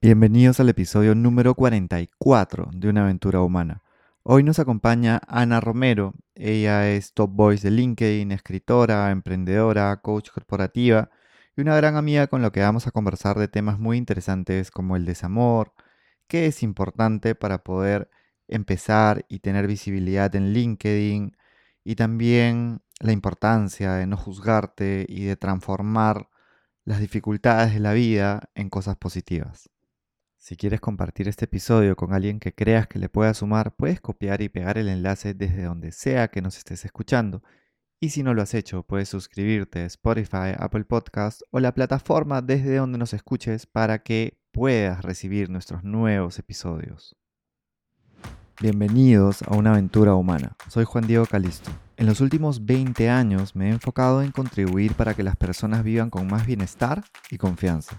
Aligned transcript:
Bienvenidos 0.00 0.60
al 0.60 0.68
episodio 0.68 1.16
número 1.16 1.56
44 1.56 2.70
de 2.72 2.88
Una 2.88 3.02
aventura 3.02 3.40
humana. 3.40 3.82
Hoy 4.22 4.44
nos 4.44 4.60
acompaña 4.60 5.20
Ana 5.26 5.60
Romero. 5.60 6.14
Ella 6.36 6.88
es 6.88 7.14
top 7.14 7.32
voice 7.32 7.68
de 7.68 7.74
LinkedIn, 7.74 8.30
escritora, 8.30 9.10
emprendedora, 9.10 10.00
coach 10.00 10.30
corporativa 10.30 11.10
y 11.56 11.62
una 11.62 11.74
gran 11.74 11.96
amiga 11.96 12.28
con 12.28 12.42
la 12.42 12.52
que 12.52 12.60
vamos 12.60 12.86
a 12.86 12.92
conversar 12.92 13.40
de 13.40 13.48
temas 13.48 13.80
muy 13.80 13.96
interesantes 13.96 14.70
como 14.70 14.94
el 14.94 15.04
desamor, 15.04 15.72
qué 16.28 16.46
es 16.46 16.62
importante 16.62 17.34
para 17.34 17.64
poder 17.64 18.08
empezar 18.46 19.26
y 19.28 19.40
tener 19.40 19.66
visibilidad 19.66 20.32
en 20.36 20.52
LinkedIn 20.52 21.36
y 21.82 21.96
también 21.96 22.82
la 23.00 23.10
importancia 23.10 23.94
de 23.94 24.06
no 24.06 24.16
juzgarte 24.16 25.06
y 25.08 25.24
de 25.24 25.36
transformar 25.36 26.28
las 26.84 27.00
dificultades 27.00 27.74
de 27.74 27.80
la 27.80 27.94
vida 27.94 28.48
en 28.54 28.70
cosas 28.70 28.96
positivas. 28.96 29.68
Si 30.40 30.56
quieres 30.56 30.80
compartir 30.80 31.26
este 31.26 31.46
episodio 31.46 31.96
con 31.96 32.14
alguien 32.14 32.38
que 32.38 32.54
creas 32.54 32.86
que 32.86 33.00
le 33.00 33.08
pueda 33.08 33.34
sumar, 33.34 33.74
puedes 33.74 34.00
copiar 34.00 34.40
y 34.40 34.48
pegar 34.48 34.78
el 34.78 34.88
enlace 34.88 35.34
desde 35.34 35.64
donde 35.64 35.90
sea 35.90 36.28
que 36.28 36.40
nos 36.40 36.56
estés 36.56 36.84
escuchando. 36.84 37.42
Y 38.00 38.10
si 38.10 38.22
no 38.22 38.32
lo 38.32 38.42
has 38.42 38.54
hecho, 38.54 38.84
puedes 38.84 39.08
suscribirte 39.08 39.80
a 39.80 39.86
Spotify, 39.86 40.54
Apple 40.56 40.84
Podcast 40.84 41.42
o 41.50 41.58
la 41.58 41.74
plataforma 41.74 42.40
desde 42.40 42.76
donde 42.76 42.98
nos 42.98 43.14
escuches 43.14 43.66
para 43.66 44.04
que 44.04 44.38
puedas 44.52 45.02
recibir 45.02 45.50
nuestros 45.50 45.82
nuevos 45.82 46.38
episodios. 46.38 47.16
Bienvenidos 48.60 49.42
a 49.42 49.56
una 49.56 49.72
aventura 49.72 50.14
humana. 50.14 50.56
Soy 50.68 50.84
Juan 50.84 51.08
Diego 51.08 51.26
Calisto. 51.26 51.70
En 51.96 52.06
los 52.06 52.20
últimos 52.20 52.64
20 52.64 53.10
años 53.10 53.56
me 53.56 53.66
he 53.66 53.72
enfocado 53.72 54.22
en 54.22 54.30
contribuir 54.30 54.94
para 54.94 55.14
que 55.14 55.24
las 55.24 55.36
personas 55.36 55.82
vivan 55.82 56.10
con 56.10 56.28
más 56.28 56.46
bienestar 56.46 57.02
y 57.28 57.38
confianza. 57.38 57.98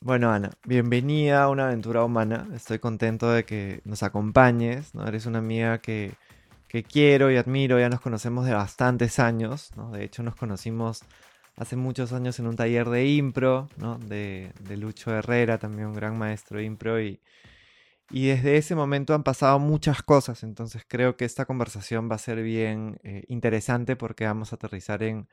Bueno, 0.00 0.30
Ana, 0.30 0.52
bienvenida 0.64 1.42
a 1.42 1.48
una 1.48 1.66
aventura 1.66 2.04
humana. 2.04 2.48
Estoy 2.54 2.78
contento 2.78 3.32
de 3.32 3.44
que 3.44 3.80
nos 3.84 4.04
acompañes. 4.04 4.94
¿no? 4.94 5.06
Eres 5.06 5.26
una 5.26 5.38
amiga 5.40 5.78
que, 5.78 6.14
quiero 6.88 7.32
y 7.32 7.36
admiro. 7.36 7.80
Ya 7.80 7.88
nos 7.88 8.00
conocemos 8.00 8.46
de 8.46 8.54
bastantes 8.54 9.18
años. 9.18 9.70
¿no? 9.76 9.90
De 9.90 10.04
hecho, 10.04 10.22
nos 10.22 10.36
conocimos 10.36 11.02
hace 11.56 11.74
muchos 11.74 12.12
años 12.12 12.38
en 12.38 12.46
un 12.46 12.54
taller 12.54 12.88
de 12.88 13.06
impro, 13.08 13.68
¿no? 13.76 13.98
de, 13.98 14.52
Lucho 14.76 15.10
Herrera, 15.10 15.58
también 15.58 15.88
un 15.88 15.94
gran 15.94 16.16
maestro 16.16 16.58
de 16.58 16.64
impro. 16.64 17.00
Y, 17.02 17.20
y 18.10 18.28
desde 18.28 18.56
ese 18.56 18.76
momento 18.76 19.14
han 19.14 19.24
pasado 19.24 19.58
muchas 19.58 20.02
cosas. 20.02 20.44
Entonces 20.44 20.84
creo 20.86 21.16
que 21.16 21.24
esta 21.24 21.44
conversación 21.44 22.08
va 22.08 22.14
a 22.14 22.18
ser 22.18 22.40
bien 22.42 23.00
eh, 23.02 23.24
interesante 23.28 23.96
porque 23.96 24.26
vamos 24.26 24.52
a 24.52 24.56
aterrizar 24.56 25.02
en 25.02 25.28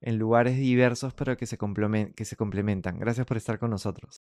en 0.00 0.18
lugares 0.18 0.56
diversos, 0.56 1.14
pero 1.14 1.36
que 1.36 1.46
se, 1.46 1.58
que 2.16 2.24
se 2.24 2.36
complementan. 2.36 2.98
Gracias 2.98 3.26
por 3.26 3.36
estar 3.36 3.58
con 3.58 3.70
nosotros. 3.70 4.22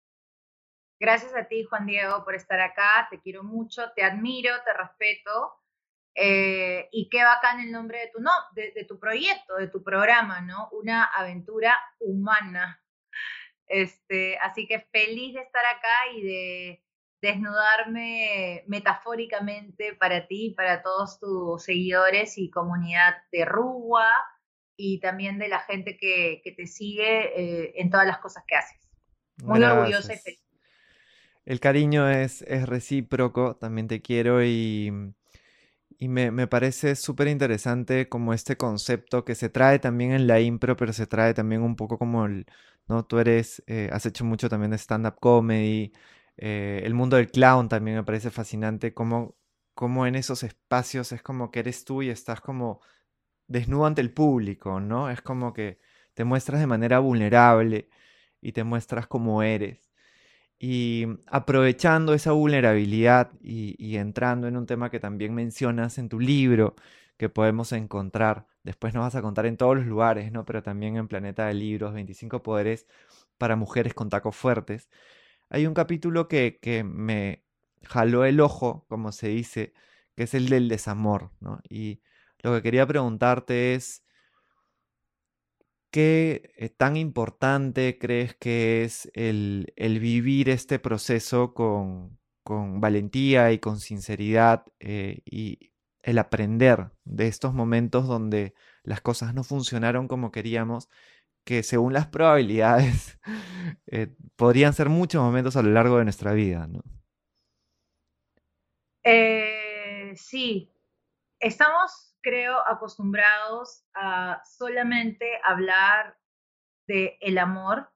Gracias 1.01 1.35
a 1.35 1.49
ti, 1.49 1.65
Juan 1.65 1.87
Diego, 1.87 2.25
por 2.25 2.35
estar 2.35 2.61
acá. 2.61 3.09
Te 3.11 3.21
quiero 3.21 3.43
mucho, 3.43 3.91
te 3.97 4.05
admiro, 4.05 4.55
te 4.65 4.73
respeto. 4.73 5.55
Eh, 6.15 6.89
y 6.93 7.09
qué 7.09 7.25
bacán 7.25 7.61
el 7.61 7.73
nombre 7.73 7.99
de 7.99 8.09
tu, 8.09 8.21
no, 8.21 8.31
de, 8.55 8.85
tu 8.87 9.01
proyecto, 9.01 9.57
de 9.57 9.69
tu 9.69 9.83
programa, 9.83 10.41
¿no? 10.43 10.69
Una 10.73 11.05
aventura 11.05 11.77
humana. 11.99 12.81
Este, 13.67 14.39
así 14.39 14.67
que 14.69 14.81
feliz 14.93 15.35
de 15.35 15.41
estar 15.41 15.65
acá 15.65 16.13
y 16.15 16.23
de 16.23 16.85
desnudarme 17.23 18.65
metafóricamente 18.67 19.95
para 19.95 20.27
ti, 20.27 20.55
para 20.57 20.83
todos 20.83 21.19
tus 21.19 21.65
seguidores 21.65 22.37
y 22.37 22.51
comunidad 22.51 23.15
de 23.31 23.45
Rúa, 23.45 24.13
y 24.85 24.99
también 24.99 25.39
de 25.39 25.47
la 25.47 25.61
gente 25.61 25.97
que, 25.97 26.43
te 26.57 26.67
sigue 26.67 27.41
eh, 27.41 27.75
en 27.77 27.89
todas 27.89 28.05
las 28.05 28.19
cosas 28.19 28.43
que 28.49 28.57
haces. 28.57 28.81
Muy 29.45 29.63
orgullosa 29.63 30.13
y 30.13 30.19
feliz. 30.19 30.43
El 31.45 31.61
cariño 31.61 32.11
es, 32.11 32.43
es 32.43 32.69
recíproco, 32.69 33.55
también 33.55 33.87
te 33.87 34.03
quiero 34.03 34.45
y, 34.45 34.93
y 35.99 36.09
me, 36.09 36.49
parece 36.49 36.97
súper 36.97 37.29
interesante 37.29 38.09
como 38.09 38.35
este 38.35 38.57
concepto 38.57 39.25
que 39.25 39.37
se 39.37 39.49
trae 39.49 39.79
también 39.79 40.11
en 40.11 40.27
la 40.27 40.41
impro, 40.41 40.77
pero 40.77 40.93
se 40.93 41.07
trae 41.07 41.33
también 41.33 41.63
un 41.63 41.77
poco 41.77 41.97
como 41.97 42.27
el, 42.27 42.47
¿no? 42.89 43.05
Tú 43.05 43.21
eres, 43.21 43.63
eh, 43.69 43.89
has 43.93 44.05
hecho 44.05 44.25
mucho 44.25 44.49
también 44.49 44.73
de 44.73 44.79
stand-up 44.79 45.21
comedy, 45.21 45.93
eh, 46.37 46.83
el 46.85 46.95
mundo 46.95 47.17
del 47.19 47.31
clown 47.31 47.69
también 47.69 47.99
me 47.99 48.05
parece 48.05 48.33
fascinante, 48.33 48.93
como, 48.95 49.37
como 49.75 50.09
en 50.09 50.17
esos 50.17 50.43
espacios 50.43 51.13
es 51.13 51.23
como 51.23 51.53
que 51.53 51.61
eres 51.61 51.85
tú 51.85 52.03
y 52.03 52.11
estás 52.11 52.41
como 52.41 52.81
desnudo 53.53 53.87
ante 53.87 54.01
el 54.01 54.11
público, 54.13 54.81
¿no? 54.81 55.11
Es 55.11 55.23
como 55.23 55.53
que 55.53 55.79
te 56.15 56.25
muestras 56.25 56.61
de 56.61 56.67
manera 56.67 56.99
vulnerable 56.99 57.89
y 58.41 58.53
te 58.53 58.65
muestras 58.65 59.07
como 59.07 59.43
eres. 59.43 59.93
Y 60.59 61.07
aprovechando 61.27 62.15
esa 62.15 62.33
vulnerabilidad 62.33 63.33
y, 63.43 63.97
entrando 63.97 64.49
en 64.49 64.57
un 64.57 64.67
tema 64.67 64.91
que 64.91 65.01
también 65.01 65.35
mencionas 65.35 65.99
en 65.99 66.09
tu 66.09 66.21
libro, 66.21 66.77
que 67.17 67.29
podemos 67.29 67.73
encontrar, 67.73 68.47
después 68.65 68.95
nos 68.95 69.03
vas 69.03 69.15
a 69.17 69.23
contar 69.23 69.47
en 69.47 69.57
todos 69.57 69.77
los 69.77 69.87
lugares, 69.87 70.33
¿no? 70.33 70.45
Pero 70.45 70.63
también 70.63 70.97
en 70.97 71.09
Planeta 71.09 71.47
de 71.47 71.55
Libros, 71.55 71.95
25 71.95 72.43
Poderes 72.43 72.87
para 73.39 73.57
Mujeres 73.57 73.95
con 73.95 74.09
Tacos 74.11 74.37
Fuertes. 74.37 74.89
Hay 75.51 75.67
un 75.67 75.75
capítulo 75.75 76.29
que, 76.29 76.59
que 76.63 76.85
me 76.85 77.45
jaló 77.85 78.25
el 78.25 78.41
ojo, 78.41 78.87
como 78.89 79.13
se 79.13 79.29
dice, 79.29 79.75
que 80.17 80.25
es 80.25 80.35
el 80.35 80.49
del 80.49 80.69
desamor, 80.69 81.31
¿no? 81.41 81.61
Y 81.69 82.01
lo 82.43 82.53
que 82.55 82.63
quería 82.63 82.87
preguntarte 82.87 83.75
es, 83.75 84.05
¿qué 85.91 86.53
eh, 86.57 86.69
tan 86.71 86.97
importante 86.97 87.99
crees 87.99 88.35
que 88.35 88.85
es 88.85 89.11
el, 89.15 89.73
vivir 89.77 90.49
este 90.49 90.79
proceso 90.79 91.55
con, 91.55 92.19
valentía 92.81 93.53
y 93.53 93.59
con 93.59 93.79
sinceridad 93.79 94.65
eh, 94.81 95.23
y 95.25 95.73
el 96.03 96.19
aprender 96.19 96.91
de 97.05 97.29
estos 97.29 97.55
momentos 97.55 98.09
donde 98.09 98.55
las 98.83 99.01
cosas 99.01 99.35
no 99.35 99.45
funcionaron 99.45 100.09
como 100.09 100.33
queríamos, 100.33 100.89
que 101.45 101.63
según 101.63 101.93
las 101.93 102.09
probabilidades 102.09 103.19
eh, 103.87 104.15
podrían 104.37 104.73
ser 104.75 104.89
muchos 104.89 105.23
momentos 105.23 105.57
a 105.57 105.63
lo 105.63 105.71
largo 105.71 105.99
de 105.99 106.05
nuestra 106.05 106.33
vida, 106.33 106.67
¿no? 106.67 106.83
sí, 110.15 110.71
estamos 111.41 112.12
creo, 112.23 112.59
acostumbrados 112.69 113.85
a 113.95 114.43
solamente 114.45 115.41
hablar 115.45 116.17
de 116.87 117.19
el 117.21 117.39
amor 117.39 117.91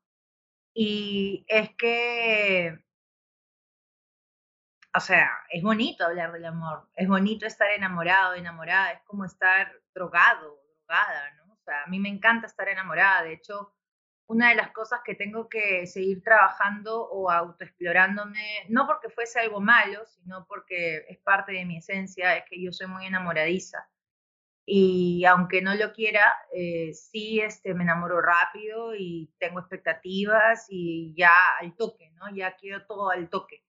y 0.74 1.44
es 1.48 1.70
que, 1.76 2.78
o 4.94 5.00
sea, 5.00 5.30
es 5.50 5.62
bonito 5.62 6.04
hablar 6.04 6.32
del 6.32 6.44
amor, 6.44 6.90
es 6.94 7.08
bonito 7.08 7.46
estar 7.46 7.70
enamorado, 7.70 8.34
enamorada, 8.34 8.92
es 8.92 9.02
como 9.04 9.24
estar 9.24 9.72
drogado, 9.94 10.60
drogada, 10.86 11.30
¿no? 11.36 11.54
O 11.54 11.58
sea, 11.64 11.84
a 11.84 11.86
mí 11.86 11.98
me 11.98 12.08
encanta 12.10 12.46
estar 12.46 12.68
enamorada, 12.68 13.22
de 13.22 13.34
hecho, 13.34 13.72
una 14.28 14.50
de 14.50 14.56
las 14.56 14.72
cosas 14.72 15.00
que 15.04 15.14
tengo 15.14 15.48
que 15.48 15.86
seguir 15.86 16.22
trabajando 16.22 17.08
o 17.08 17.30
autoexplorándome, 17.30 18.66
no 18.68 18.86
porque 18.86 19.08
fuese 19.08 19.40
algo 19.40 19.60
malo, 19.60 20.04
sino 20.06 20.46
porque 20.46 21.06
es 21.08 21.18
parte 21.18 21.52
de 21.52 21.64
mi 21.64 21.78
esencia, 21.78 22.36
es 22.36 22.44
que 22.50 22.60
yo 22.60 22.72
soy 22.72 22.88
muy 22.88 23.06
enamoradiza 23.06 23.88
y 24.68 25.24
aunque 25.24 25.62
no 25.62 25.74
lo 25.76 25.92
quiera, 25.92 26.24
eh, 26.52 26.92
sí 26.92 27.40
este, 27.40 27.72
me 27.72 27.84
enamoro 27.84 28.20
rápido 28.20 28.96
y 28.96 29.32
tengo 29.38 29.60
expectativas 29.60 30.66
y 30.68 31.14
ya 31.16 31.32
al 31.60 31.76
toque, 31.76 32.10
¿no? 32.16 32.34
Ya 32.34 32.56
quiero 32.56 32.84
todo 32.84 33.10
al 33.10 33.28
toque. 33.30 33.62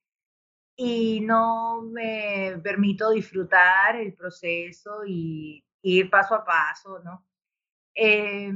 Y 0.76 1.22
no 1.22 1.84
me 1.84 2.60
permito 2.64 3.12
disfrutar 3.12 3.96
el 3.96 4.16
proceso 4.16 5.04
y 5.06 5.64
ir 5.84 6.10
paso 6.10 6.34
a 6.34 6.44
paso, 6.44 7.00
¿no? 7.04 7.28
Eh, 7.94 8.52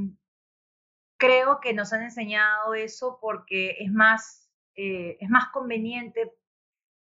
creo 1.18 1.60
que 1.60 1.74
nos 1.74 1.94
han 1.94 2.04
enseñado 2.04 2.74
eso 2.74 3.20
porque 3.22 3.78
es 3.80 3.92
más, 3.92 4.52
eh, 4.76 5.18
es 5.20 5.30
más 5.30 5.50
conveniente 5.52 6.34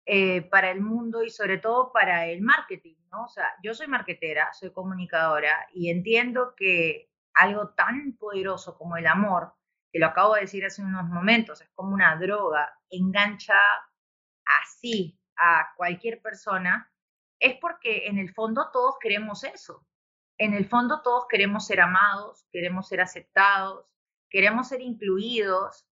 eh, 0.09 0.43
para 0.43 0.71
el 0.71 0.81
mundo 0.81 1.25
y 1.25 1.31
sobre 1.31 1.59
todo 1.59 1.91
para 1.93 2.27
el 2.27 2.41
marketing, 2.41 2.95
¿no? 3.11 3.25
O 3.25 3.29
sea, 3.29 3.53
yo 3.63 3.75
soy 3.75 3.89
marketera, 3.89 4.53
soy 4.53 4.71
comunicadora 4.71 5.67
y 5.75 5.91
entiendo 5.91 6.55
que 6.57 7.11
algo 7.35 7.71
tan 7.71 8.17
poderoso 8.17 8.79
como 8.79 8.97
el 8.97 9.07
amor, 9.09 9.53
que 9.93 9.99
lo 9.99 10.07
acabo 10.07 10.35
de 10.35 10.43
decir 10.43 10.65
hace 10.65 10.81
unos 10.81 11.09
momentos, 11.09 11.61
es 11.61 11.69
como 11.75 11.93
una 11.93 12.15
droga, 12.17 12.79
engancha 12.89 13.59
así, 14.63 15.19
a 15.37 15.75
cualquier 15.77 16.23
persona, 16.23 16.91
es 17.39 17.57
porque 17.61 18.07
en 18.07 18.19
el 18.19 18.33
fondo 18.33 18.71
todos 18.73 18.97
queremos 19.01 19.43
eso. 19.43 19.85
En 20.39 20.55
el 20.55 20.69
fondo 20.69 21.03
todos 21.03 21.27
queremos 21.29 21.67
ser 21.67 21.81
amados, 21.81 22.47
queremos 22.53 22.89
ser 22.89 23.01
aceptados, 23.01 23.87
queremos 24.31 24.69
ser 24.69 24.81
incluidos 24.81 25.87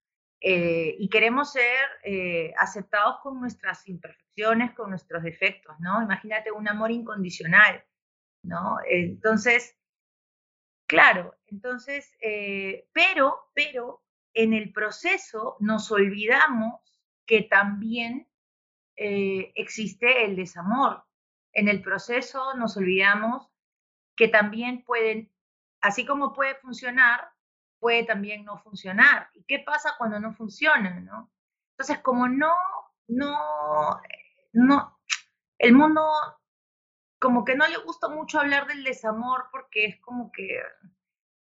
eh, 0.44 0.96
y 0.98 1.08
queremos 1.08 1.52
ser 1.52 1.86
eh, 2.02 2.52
aceptados 2.58 3.20
con 3.22 3.40
nuestras 3.40 3.86
imperfecciones, 3.86 4.74
con 4.74 4.90
nuestros 4.90 5.22
defectos, 5.22 5.76
¿no? 5.78 6.02
Imagínate 6.02 6.50
un 6.50 6.66
amor 6.66 6.90
incondicional, 6.90 7.84
¿no? 8.42 8.78
Entonces, 8.88 9.78
claro, 10.88 11.36
entonces, 11.46 12.12
eh, 12.20 12.88
pero, 12.92 13.52
pero 13.54 14.02
en 14.34 14.52
el 14.52 14.72
proceso 14.72 15.56
nos 15.60 15.92
olvidamos 15.92 16.80
que 17.24 17.42
también 17.42 18.28
existe 18.94 20.24
el 20.24 20.36
desamor. 20.36 21.04
En 21.52 21.66
el 21.66 21.82
proceso 21.82 22.54
nos 22.54 22.76
olvidamos 22.76 23.48
que 24.16 24.28
también 24.28 24.84
pueden, 24.84 25.32
así 25.80 26.04
como 26.06 26.32
puede 26.32 26.54
funcionar, 26.56 27.31
puede 27.82 28.05
también 28.05 28.44
no 28.44 28.58
funcionar. 28.58 29.29
¿Y 29.34 29.43
qué 29.43 29.58
pasa 29.58 29.96
cuando 29.99 30.20
no 30.20 30.32
funciona, 30.32 31.00
no? 31.00 31.32
Entonces, 31.73 31.99
como 31.99 32.29
no, 32.29 32.55
no, 33.08 34.00
no, 34.52 35.00
el 35.58 35.73
mundo 35.73 36.00
como 37.19 37.44
que 37.44 37.56
no 37.56 37.67
le 37.67 37.79
gusta 37.79 38.08
mucho 38.08 38.38
hablar 38.38 38.69
del 38.69 38.84
desamor 38.84 39.46
porque 39.50 39.87
es 39.87 40.00
como 40.00 40.31
que 40.31 40.61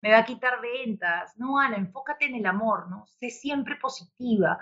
me 0.00 0.10
va 0.10 0.18
a 0.18 0.24
quitar 0.24 0.60
ventas. 0.60 1.38
No, 1.38 1.60
Ana, 1.60 1.76
enfócate 1.76 2.26
en 2.26 2.34
el 2.34 2.46
amor, 2.46 2.88
¿no? 2.90 3.06
Sé 3.06 3.30
siempre 3.30 3.76
positiva. 3.76 4.58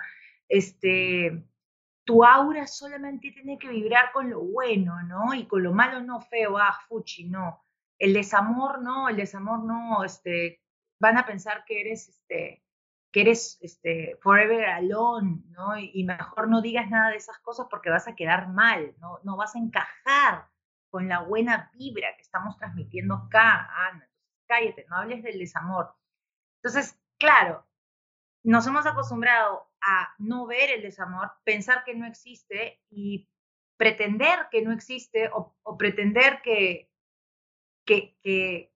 Este, 0.49 1.43
tu 2.05 2.25
aura 2.25 2.67
solamente 2.67 3.33
tiene 3.33 3.59
que 3.59 3.69
vibrar 3.69 4.13
con 4.13 4.29
lo 4.29 4.41
bueno, 4.41 5.03
¿no? 5.05 5.33
Y 5.33 5.47
con 5.47 5.63
lo 5.63 5.73
malo 5.73 6.03
no 6.03 6.21
feo, 6.21 6.59
ah, 6.59 6.79
fuchi, 6.89 7.25
no. 7.25 7.65
El 7.99 8.13
desamor 8.13 8.83
no, 8.83 9.09
el 9.09 9.17
desamor 9.17 9.61
no, 9.65 10.05
este, 10.05 10.61
van 11.01 11.19
a 11.19 11.27
pensar 11.27 11.65
que 11.65 11.81
eres, 11.81 12.09
este, 12.09 12.63
que 13.11 13.23
eres 13.23 13.59
este, 13.63 14.17
forever 14.23 14.67
alone, 14.67 15.43
¿no? 15.49 15.77
Y, 15.77 16.05
mejor 16.05 16.49
no 16.49 16.61
digas 16.61 16.89
nada 16.89 17.11
de 17.11 17.17
esas 17.17 17.39
cosas 17.39 17.67
porque 17.69 17.91
vas 17.91 18.07
a 18.07 18.15
quedar 18.15 18.49
mal, 18.49 18.95
¿no? 18.99 19.19
No 19.25 19.37
vas 19.37 19.57
a 19.57 19.59
encajar 19.59 20.49
con 20.91 21.09
la 21.09 21.21
buena 21.23 21.71
vibra 21.75 22.15
que 22.17 22.23
estamos 22.23 22.57
transmitiendo 22.57 23.15
acá, 23.15 23.69
Ana. 23.89 24.09
cállate, 24.47 24.87
no 24.89 24.97
hables 24.97 25.23
del 25.23 25.39
desamor. 25.39 25.95
Entonces, 26.63 27.01
claro, 27.19 27.67
nos 28.43 28.67
hemos 28.67 28.87
acostumbrado 28.87 29.69
a 29.83 30.15
no 30.19 30.47
ver 30.47 30.71
el 30.71 30.83
desamor, 30.83 31.33
pensar 31.45 31.85
que 31.85 31.95
no 31.95 32.07
existe 32.07 32.83
y 32.91 33.29
pretender 33.77 34.49
que 34.51 34.63
no 34.63 34.73
existe 34.73 35.31
o, 35.33 35.55
pretender 35.79 36.43
que, 36.43 36.91
que, 37.87 38.19
que, 38.23 38.70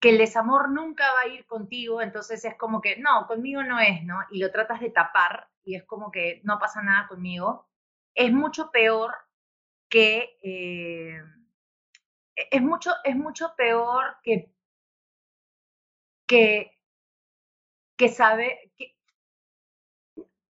que, 0.00 0.10
el 0.10 0.18
desamor 0.18 0.70
nunca 0.70 1.04
va 1.12 1.20
a 1.24 1.34
ir 1.34 1.46
contigo, 1.46 2.02
entonces 2.02 2.44
es 2.44 2.56
como 2.56 2.80
que, 2.80 2.96
no, 2.96 3.26
conmigo 3.26 3.62
no 3.62 3.78
es, 3.78 4.02
¿no? 4.04 4.20
Y 4.30 4.38
lo 4.40 4.50
tratas 4.50 4.80
de 4.80 4.90
tapar 4.90 5.48
y 5.62 5.76
es 5.76 5.84
como 5.84 6.10
que 6.10 6.40
no 6.44 6.58
pasa 6.58 6.82
nada 6.82 7.06
conmigo, 7.08 7.68
es 8.14 8.32
mucho 8.32 8.70
peor 8.70 9.14
que... 9.88 10.38
Eh, 10.42 11.22
es 12.50 12.62
mucho, 12.62 12.92
es 13.04 13.16
mucho 13.16 13.54
peor 13.54 14.16
que, 14.22 14.50
que, 16.26 16.78
que 17.98 18.08
sabe, 18.08 18.72
que, 18.78 18.96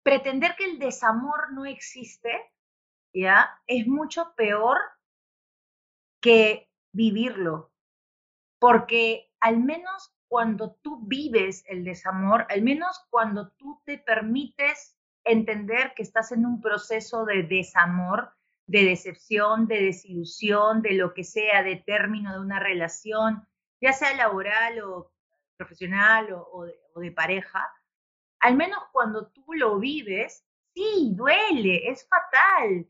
pretender 0.03 0.55
que 0.57 0.65
el 0.65 0.79
desamor 0.79 1.53
no 1.53 1.65
existe, 1.67 2.53
¿ya? 3.13 3.61
Es 3.67 3.87
mucho 3.87 4.35
peor 4.37 4.79
que 6.21 6.71
vivirlo, 6.93 7.73
porque 8.61 9.33
al 9.41 9.59
menos 9.59 10.15
cuando 10.29 10.77
tú 10.83 11.01
vives 11.03 11.65
el 11.67 11.83
desamor, 11.83 12.47
al 12.51 12.63
menos 12.63 13.05
cuando 13.11 13.51
tú 13.53 13.83
te 13.85 13.99
permites 13.99 14.97
entender 15.25 15.93
que 15.97 16.05
estás 16.05 16.31
en 16.31 16.47
un 16.47 16.61
proceso 16.61 17.25
de 17.25 17.43
desamor, 17.43 18.33
de 18.67 18.85
decepción, 18.85 19.67
de 19.67 19.83
desilusión, 19.83 20.83
de 20.83 20.93
lo 20.93 21.13
que 21.15 21.25
sea, 21.25 21.65
de 21.65 21.77
término 21.77 22.33
de 22.33 22.41
una 22.41 22.61
relación, 22.61 23.45
ya 23.81 23.93
sea 23.93 24.15
laboral 24.15 24.81
o 24.83 25.11
profesional 25.57 26.29
o, 26.33 26.67
de, 27.01 27.13
pareja, 27.13 27.69
al 28.41 28.57
menos 28.57 28.79
cuando 28.93 29.27
tú 29.29 29.45
lo 29.55 29.79
vives, 29.79 30.45
sí, 30.75 31.13
duele, 31.15 31.91
es 31.91 32.07
fatal. 32.09 32.87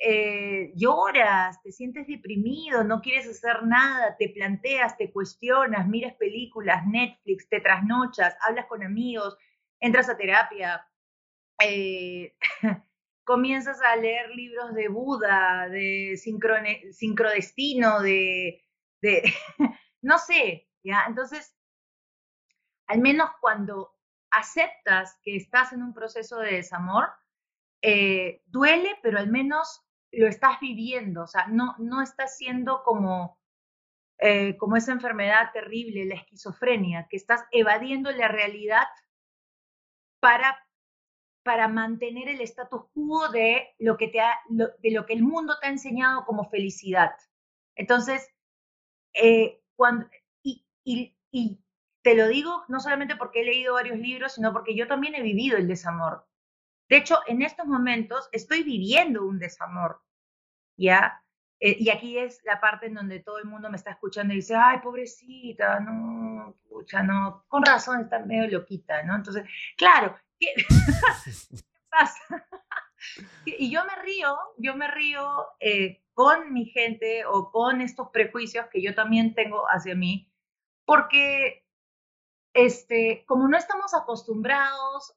Eh, 0.00 0.72
lloras, 0.76 1.60
te 1.62 1.72
sientes 1.72 2.06
deprimido, 2.06 2.84
no 2.84 3.00
quieres 3.00 3.26
hacer 3.28 3.64
nada, 3.64 4.16
te 4.16 4.28
planteas, 4.28 4.96
te 4.96 5.10
cuestionas, 5.10 5.88
miras 5.88 6.14
películas, 6.14 6.86
Netflix, 6.86 7.48
te 7.48 7.60
trasnochas, 7.60 8.36
hablas 8.46 8.66
con 8.66 8.84
amigos, 8.84 9.36
entras 9.80 10.08
a 10.08 10.16
terapia, 10.16 10.86
eh, 11.60 12.36
comienzas 13.24 13.80
a 13.82 13.96
leer 13.96 14.30
libros 14.30 14.72
de 14.74 14.88
Buda, 14.88 15.68
de 15.68 16.16
sincrodestino, 16.16 18.00
de, 18.00 18.62
de 19.02 19.34
no 20.02 20.18
sé, 20.18 20.68
¿ya? 20.84 21.06
Entonces, 21.08 21.56
al 22.86 23.00
menos 23.00 23.30
cuando 23.40 23.96
aceptas 24.30 25.18
que 25.24 25.36
estás 25.36 25.72
en 25.72 25.82
un 25.82 25.92
proceso 25.92 26.38
de 26.38 26.54
desamor, 26.54 27.08
eh, 27.82 28.42
duele, 28.46 28.96
pero 29.02 29.18
al 29.18 29.28
menos 29.28 29.87
lo 30.12 30.26
estás 30.26 30.58
viviendo, 30.60 31.24
o 31.24 31.26
sea, 31.26 31.46
no, 31.48 31.74
no 31.78 32.02
estás 32.02 32.36
siendo 32.36 32.82
como, 32.82 33.38
eh, 34.18 34.56
como 34.56 34.76
esa 34.76 34.92
enfermedad 34.92 35.50
terrible, 35.52 36.06
la 36.06 36.14
esquizofrenia, 36.14 37.06
que 37.08 37.16
estás 37.16 37.44
evadiendo 37.50 38.10
la 38.10 38.28
realidad 38.28 38.86
para, 40.20 40.58
para 41.44 41.68
mantener 41.68 42.28
el 42.28 42.40
status 42.40 42.82
quo 42.92 43.28
de 43.28 43.74
lo, 43.78 43.96
que 43.96 44.08
te 44.08 44.20
de 44.48 44.90
lo 44.90 45.06
que 45.06 45.14
el 45.14 45.22
mundo 45.22 45.56
te 45.60 45.68
ha 45.68 45.70
enseñado 45.70 46.24
como 46.24 46.48
felicidad. 46.48 47.12
Entonces, 47.76 48.28
eh, 49.14 49.62
cuando, 49.76 50.08
y, 50.42 50.64
y 51.30 51.60
te 52.02 52.14
lo 52.14 52.28
digo 52.28 52.64
no 52.68 52.80
solamente 52.80 53.16
porque 53.16 53.42
he 53.42 53.44
leído 53.44 53.74
varios 53.74 53.98
libros, 53.98 54.32
sino 54.34 54.52
porque 54.52 54.74
yo 54.74 54.86
también 54.86 55.14
he 55.14 55.22
vivido 55.22 55.58
el 55.58 55.68
desamor. 55.68 56.26
De 56.88 56.96
hecho, 56.96 57.18
en 57.26 57.42
estos 57.42 57.66
momentos 57.66 58.28
estoy 58.32 58.62
viviendo 58.62 59.24
un 59.24 59.38
desamor, 59.38 60.02
¿ya? 60.76 61.22
Eh, 61.60 61.76
y 61.78 61.90
aquí 61.90 62.18
es 62.18 62.40
la 62.44 62.60
parte 62.60 62.86
en 62.86 62.94
donde 62.94 63.20
todo 63.20 63.38
el 63.38 63.44
mundo 63.44 63.68
me 63.68 63.76
está 63.76 63.90
escuchando 63.90 64.32
y 64.32 64.36
dice, 64.36 64.54
ay, 64.54 64.78
pobrecita, 64.78 65.80
no, 65.80 66.54
pucha, 66.68 67.02
no, 67.02 67.44
con 67.48 67.64
razón 67.64 68.02
está 68.02 68.20
medio 68.20 68.58
loquita, 68.58 69.02
¿no? 69.02 69.16
Entonces, 69.16 69.44
claro, 69.76 70.16
¿qué, 70.38 70.54
pasa? 71.90 72.46
y 73.44 73.70
yo 73.70 73.84
me 73.84 74.02
río, 74.02 74.36
yo 74.56 74.76
me 74.76 74.88
río 74.88 75.46
eh, 75.60 76.02
con 76.14 76.52
mi 76.52 76.66
gente 76.66 77.24
o 77.26 77.50
con 77.50 77.80
estos 77.80 78.08
prejuicios 78.10 78.66
que 78.72 78.82
yo 78.82 78.94
también 78.94 79.34
tengo 79.34 79.64
hacia 79.66 79.94
mí, 79.94 80.32
porque 80.84 81.66
este, 82.54 83.24
como 83.26 83.48
no 83.48 83.56
estamos 83.58 83.94
acostumbrados 83.94 85.14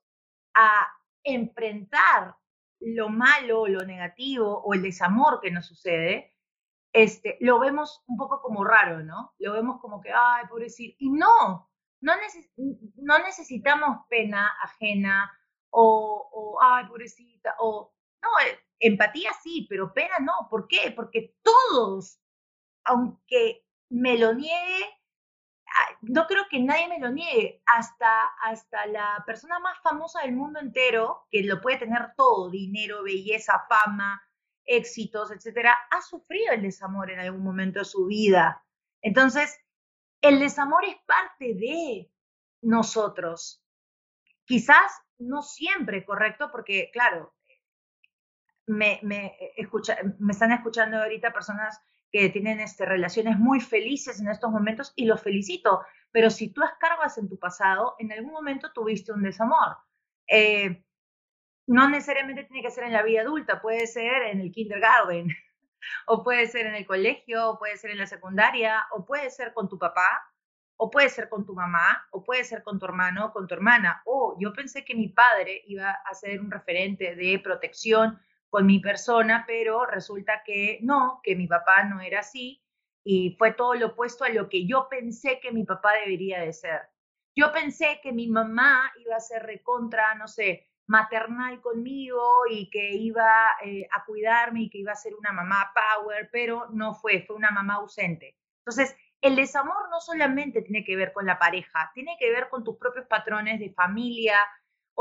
a 0.54 0.88
enfrentar 1.24 2.36
lo 2.80 3.10
malo, 3.10 3.68
lo 3.68 3.86
negativo 3.86 4.62
o 4.64 4.74
el 4.74 4.82
desamor 4.82 5.40
que 5.42 5.52
nos 5.52 5.68
sucede, 5.68 6.36
este, 6.94 7.38
lo 7.40 7.60
vemos 7.60 8.04
un 8.08 8.18
poco 8.18 8.42
como 8.42 8.64
raro, 8.64 9.04
¿no? 9.04 9.34
Lo 9.40 9.54
vemos 9.54 9.80
como 9.80 10.02
que, 10.02 10.12
ay, 10.12 10.46
pobrecito. 10.50 10.96
Y 11.00 11.10
no, 11.10 11.70
no, 12.02 12.14
no 12.96 13.20
necesitamos 13.20 14.06
pena 14.10 14.52
ajena 14.62 15.32
o, 15.70 16.30
o, 16.32 16.62
ay, 16.62 16.86
pobrecita, 16.88 17.56
o, 17.60 17.94
no, 18.22 18.30
eh, 18.46 18.60
empatía 18.80 19.32
sí, 19.42 19.68
pero 19.70 19.94
pena 19.94 20.16
no. 20.20 20.48
¿Por 20.50 20.68
qué? 20.68 20.92
Porque 20.96 21.36
todos, 21.42 22.20
aunque 22.84 23.66
me 23.90 24.18
lo 24.18 24.34
niegue, 24.34 24.86
no 26.02 26.26
creo 26.28 26.46
que 26.50 26.60
nadie 26.60 26.88
me 26.88 27.00
lo 27.00 27.12
niegue, 27.12 27.62
hasta, 27.66 28.26
hasta 28.44 28.86
la 28.88 29.24
persona 29.26 29.60
más 29.60 29.80
famosa 29.82 30.22
del 30.22 30.34
mundo 30.34 30.60
entero, 30.60 31.28
que 31.30 31.44
lo 31.44 31.62
puede 31.62 31.78
tener 31.78 32.14
todo, 32.16 32.50
dinero, 32.50 33.04
belleza, 33.04 33.66
fama, 33.70 34.22
éxitos, 34.66 35.32
etcétera, 35.32 35.78
ha 35.90 36.02
sufrido 36.02 36.54
el 36.54 36.62
desamor 36.62 37.12
en 37.12 37.20
algún 37.20 37.44
momento 37.44 37.80
de 37.80 37.86
su 37.86 38.06
vida. 38.06 38.64
Entonces, 39.02 39.60
el 40.22 40.40
desamor 40.40 40.86
es 40.86 40.96
parte 41.06 41.54
de 41.56 42.12
nosotros. 42.62 43.64
Quizás 44.46 44.92
no 45.18 45.42
siempre, 45.42 46.06
¿correcto? 46.06 46.50
Porque, 46.52 46.90
claro, 46.94 47.34
me, 48.68 49.00
me, 49.04 49.36
escucha, 49.56 49.98
me 50.20 50.34
están 50.34 50.52
escuchando 50.52 50.98
ahorita 50.98 51.34
personas 51.34 51.82
que 52.12 52.30
tienen 52.30 52.60
este, 52.60 52.86
relaciones 52.86 53.40
muy 53.40 53.62
felices 53.62 54.20
en 54.20 54.28
estos 54.28 54.52
momentos 54.52 54.94
y 54.96 55.06
los 55.06 55.22
felicito, 55.22 55.82
pero 56.12 56.30
si 56.30 56.50
tú 56.50 56.64
escarbas 56.64 57.18
en 57.18 57.30
tu 57.30 57.40
pasado, 57.40 57.96
en 58.00 58.12
algún 58.12 58.34
momento 58.34 58.72
tuviste 58.74 59.14
un 59.14 59.24
desamor. 59.24 59.78
Eh, 60.28 60.84
no 61.68 61.90
necesariamente 61.90 62.44
tiene 62.44 62.62
que 62.62 62.72
ser 62.72 62.84
en 62.84 62.94
la 62.94 63.04
vida 63.04 63.22
adulta, 63.22 63.62
puede 63.62 63.88
ser 63.88 64.24
en 64.24 64.42
el 64.42 64.52
kindergarten, 64.52 65.28
o 66.06 66.24
puede 66.24 66.48
ser 66.48 66.66
en 66.66 66.76
el 66.76 66.86
colegio, 66.86 67.52
o 67.52 67.60
puede 67.60 67.78
ser 67.78 67.92
en 67.92 68.00
la 68.00 68.08
secundaria, 68.08 68.86
o 68.92 69.06
puede 69.06 69.30
ser 69.30 69.54
con 69.54 69.70
tu 69.70 69.80
papá, 69.80 70.32
o 70.76 70.90
puede 70.90 71.10
ser 71.10 71.30
con 71.30 71.46
tu 71.46 71.54
mamá, 71.54 72.08
o 72.12 72.24
puede 72.24 72.44
ser 72.44 72.64
con 72.64 72.80
tu 72.80 72.86
hermano 72.86 73.28
o 73.28 73.32
con 73.32 73.48
tu 73.48 73.54
hermana. 73.54 74.02
O 74.06 74.36
yo 74.40 74.52
pensé 74.52 74.84
que 74.84 74.96
mi 74.96 75.10
padre 75.10 75.62
iba 75.68 75.92
a 75.92 76.14
ser 76.16 76.42
un 76.42 76.50
referente 76.50 77.16
de 77.16 77.40
protección 77.40 78.20
con 78.52 78.66
mi 78.66 78.80
persona, 78.80 79.46
pero 79.48 79.86
resulta 79.86 80.44
que 80.46 80.80
no, 80.82 81.22
que 81.24 81.38
mi 81.38 81.48
papá 81.48 81.86
no 81.86 82.02
era 82.02 82.20
así 82.20 82.62
y 83.04 83.36
fue 83.40 83.54
todo 83.54 83.76
lo 83.76 83.88
opuesto 83.88 84.26
a 84.26 84.30
lo 84.30 84.50
que 84.50 84.68
yo 84.68 84.88
pensé 84.90 85.40
que 85.40 85.54
mi 85.54 85.64
papá 85.64 85.94
debería 85.94 86.42
de 86.42 86.52
ser. 86.52 86.82
Yo 87.34 87.54
pensé 87.54 88.02
que 88.04 88.12
mi 88.12 88.28
mamá 88.28 88.92
iba 89.00 89.16
a 89.16 89.22
ser 89.22 89.44
recontra, 89.44 90.16
no 90.16 90.28
sé, 90.28 90.68
maternal 90.86 91.62
conmigo 91.62 92.22
y 92.50 92.70
que 92.70 92.92
iba 92.92 93.56
eh, 93.64 93.88
a 93.90 94.04
cuidarme 94.04 94.64
y 94.64 94.70
que 94.70 94.80
iba 94.80 94.92
a 94.92 94.96
ser 94.96 95.16
una 95.16 95.32
mamá 95.32 95.72
power, 95.74 96.30
pero 96.30 96.68
no 96.72 96.94
fue, 96.94 97.24
fue 97.26 97.38
una 97.38 97.52
mamá 97.52 97.76
ausente. 97.76 98.36
Entonces, 98.66 98.98
el 99.22 99.38
desamor 99.38 99.90
no 99.90 100.02
solamente 100.02 100.62
tiene 100.62 100.84
que 100.84 100.98
ver 100.98 101.14
con 101.14 101.26
la 101.26 101.40
pareja, 101.40 101.90
tiene 101.94 102.18
que 102.20 102.30
ver 102.30 102.50
con 102.50 102.66
tus 102.66 102.76
propios 102.76 103.06
patrones 103.06 103.62
de 103.62 103.72
familia 103.72 104.36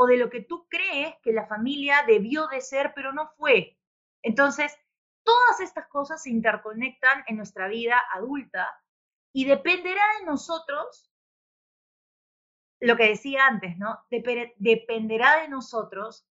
o 0.01 0.07
de 0.07 0.17
lo 0.17 0.31
que 0.31 0.41
tú 0.41 0.67
crees 0.67 1.13
que 1.21 1.31
la 1.31 1.45
familia 1.45 2.03
debió 2.07 2.47
de 2.47 2.59
ser, 2.59 2.91
pero 2.95 3.13
no 3.13 3.29
fue. 3.37 3.77
Entonces, 4.23 4.75
todas 5.23 5.59
estas 5.59 5.87
cosas 5.89 6.23
se 6.23 6.31
interconectan 6.31 7.23
en 7.27 7.37
nuestra 7.37 7.67
vida 7.67 8.01
adulta 8.11 8.67
y 9.31 9.45
dependerá 9.45 10.01
de 10.19 10.25
nosotros, 10.25 11.13
lo 12.79 12.97
que 12.97 13.09
decía 13.09 13.45
antes, 13.45 13.77
¿no? 13.77 13.99
dependerá 14.09 15.41
de 15.41 15.49
nosotros 15.49 16.27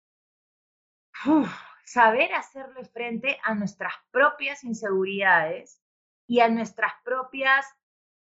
saber 1.85 2.33
hacerle 2.33 2.85
frente 2.85 3.39
a 3.43 3.53
nuestras 3.53 3.93
propias 4.09 4.63
inseguridades 4.63 5.79
y 6.27 6.39
a 6.39 6.49
nuestras 6.49 6.93
propias 7.03 7.67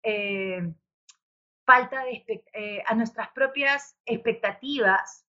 eh, 0.02 0.75
falta 1.64 2.02
de 2.02 2.25
eh, 2.54 2.83
a 2.85 2.97
nuestras 2.97 3.28
propias 3.28 3.97
expectativas 4.04 5.28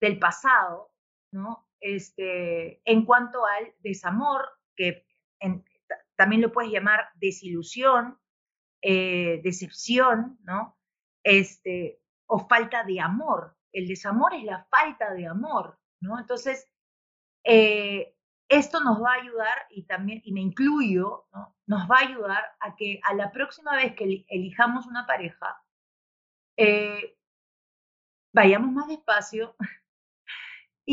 del 0.00 0.18
pasado, 0.18 0.92
¿no? 1.32 1.68
Este, 1.80 2.80
en 2.84 3.04
cuanto 3.04 3.44
al 3.46 3.74
desamor, 3.80 4.48
que 4.76 5.06
también 6.16 6.42
lo 6.42 6.52
puedes 6.52 6.70
llamar 6.70 7.08
desilusión, 7.14 8.18
eh, 8.82 9.40
decepción, 9.42 10.38
¿no? 10.42 10.78
Este, 11.22 12.00
o 12.26 12.46
falta 12.48 12.84
de 12.84 13.00
amor. 13.00 13.56
El 13.72 13.86
desamor 13.86 14.34
es 14.34 14.44
la 14.44 14.64
falta 14.64 15.12
de 15.14 15.26
amor, 15.26 15.78
¿no? 16.00 16.18
Entonces, 16.18 16.68
esto 17.42 18.80
nos 18.80 19.02
va 19.02 19.12
a 19.12 19.22
ayudar, 19.22 19.66
y 19.70 19.84
también, 19.84 20.20
y 20.24 20.32
me 20.32 20.40
incluyo, 20.40 21.26
nos 21.66 21.90
va 21.90 21.98
a 21.98 22.08
ayudar 22.08 22.44
a 22.60 22.74
que 22.74 23.00
a 23.04 23.14
la 23.14 23.30
próxima 23.30 23.76
vez 23.76 23.94
que 23.94 24.26
elijamos 24.28 24.86
una 24.86 25.06
pareja, 25.06 25.62
eh, 26.56 27.16
vayamos 28.34 28.72
más 28.72 28.88
despacio 28.88 29.54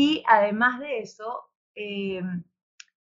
y 0.00 0.22
además 0.28 0.78
de 0.78 1.00
eso, 1.00 1.50
eh, 1.74 2.22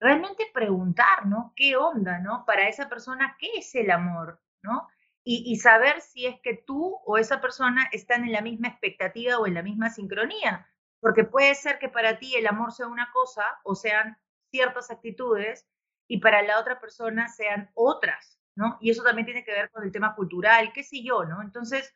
realmente 0.02 0.44
preguntar, 0.54 1.26
¿no? 1.26 1.54
¿Qué 1.56 1.78
onda, 1.78 2.20
¿no? 2.20 2.44
Para 2.46 2.68
esa 2.68 2.90
persona, 2.90 3.38
¿qué 3.40 3.52
es 3.56 3.74
el 3.76 3.90
amor, 3.90 4.42
¿no? 4.62 4.90
Y, 5.24 5.50
y, 5.50 5.56
saber 5.56 6.02
si 6.02 6.26
es 6.26 6.42
que 6.42 6.56
tú 6.56 7.00
o 7.06 7.18
esa 7.18 7.40
persona 7.40 7.88
están 7.94 8.26
en 8.26 8.34
la 8.34 8.42
misma 8.42 8.68
expectativa 8.68 9.38
o 9.38 9.48
en 9.48 9.54
la 9.54 9.64
misma 9.64 9.92
sincronía. 9.92 10.68
Porque 11.00 11.24
puede 11.24 11.56
ser 11.56 11.80
que 11.80 11.88
para 11.88 12.20
ti 12.20 12.36
el 12.36 12.48
amor 12.48 12.74
sea 12.74 12.88
una 12.88 13.10
cosa 13.14 13.46
o 13.64 13.76
sean 13.76 14.18
ciertas 14.52 14.92
actitudes 14.92 15.66
y 16.10 16.18
para 16.18 16.42
la 16.42 16.60
otra 16.60 16.82
persona 16.82 17.30
sean 17.30 17.72
otras, 17.76 18.42
¿no? 18.56 18.78
Y 18.82 18.90
eso 18.90 19.04
también 19.04 19.26
tiene 19.26 19.46
que 19.46 19.54
ver 19.54 19.72
con 19.72 19.86
el 19.86 19.92
tema 19.94 20.16
cultural, 20.16 20.74
qué 20.74 20.84
sé 20.84 21.02
yo, 21.02 21.24
¿no? 21.24 21.42
Entonces, 21.42 21.96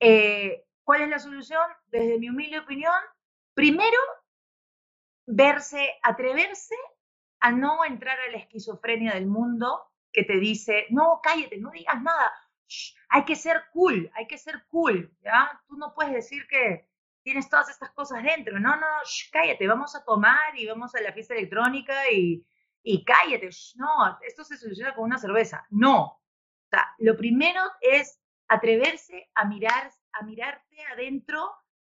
eh, 0.00 0.64
¿cuál 0.84 1.02
es 1.02 1.10
la 1.10 1.18
solución? 1.18 1.68
Desde 1.88 2.18
mi 2.18 2.30
humilde 2.30 2.60
opinión, 2.60 2.94
primero, 3.56 3.98
verse, 5.26 5.94
atreverse 6.02 6.76
a 7.40 7.50
no 7.50 7.84
entrar 7.84 8.18
a 8.20 8.30
la 8.30 8.36
esquizofrenia 8.36 9.14
del 9.14 9.26
mundo 9.26 9.90
que 10.12 10.24
te 10.24 10.38
dice, 10.38 10.86
no, 10.90 11.20
cállate, 11.22 11.58
no 11.58 11.70
digas 11.70 12.00
nada, 12.02 12.32
hay 13.08 13.24
que 13.24 13.34
ser 13.34 13.64
cool, 13.72 14.10
hay 14.14 14.26
que 14.26 14.38
ser 14.38 14.66
cool, 14.68 15.16
¿ya? 15.22 15.60
Tú 15.66 15.76
no 15.76 15.94
puedes 15.94 16.12
decir 16.12 16.46
que, 16.48 16.88
tienes 17.26 17.50
todas 17.50 17.68
estas 17.68 17.90
cosas 17.90 18.22
dentro. 18.22 18.60
No, 18.60 18.76
no, 18.76 18.86
cállate, 19.32 19.66
vamos 19.66 19.96
a 19.96 20.04
tomar 20.04 20.56
y 20.56 20.64
vamos 20.64 20.94
a 20.94 21.00
la 21.00 21.12
fiesta 21.12 21.34
electrónica 21.34 22.08
y, 22.12 22.46
y 22.84 23.04
cállate. 23.04 23.50
no, 23.74 24.16
esto 24.24 24.44
se 24.44 24.56
soluciona 24.56 24.94
con 24.94 25.06
una 25.06 25.18
cerveza. 25.18 25.66
No. 25.70 26.04
O 26.04 26.68
sea, 26.70 26.86
lo 26.98 27.16
primero 27.16 27.60
es 27.80 28.20
atreverse 28.46 29.28
a 29.34 29.44
mirar, 29.44 29.90
a 30.12 30.22
mirarte 30.22 30.84
adentro 30.92 31.50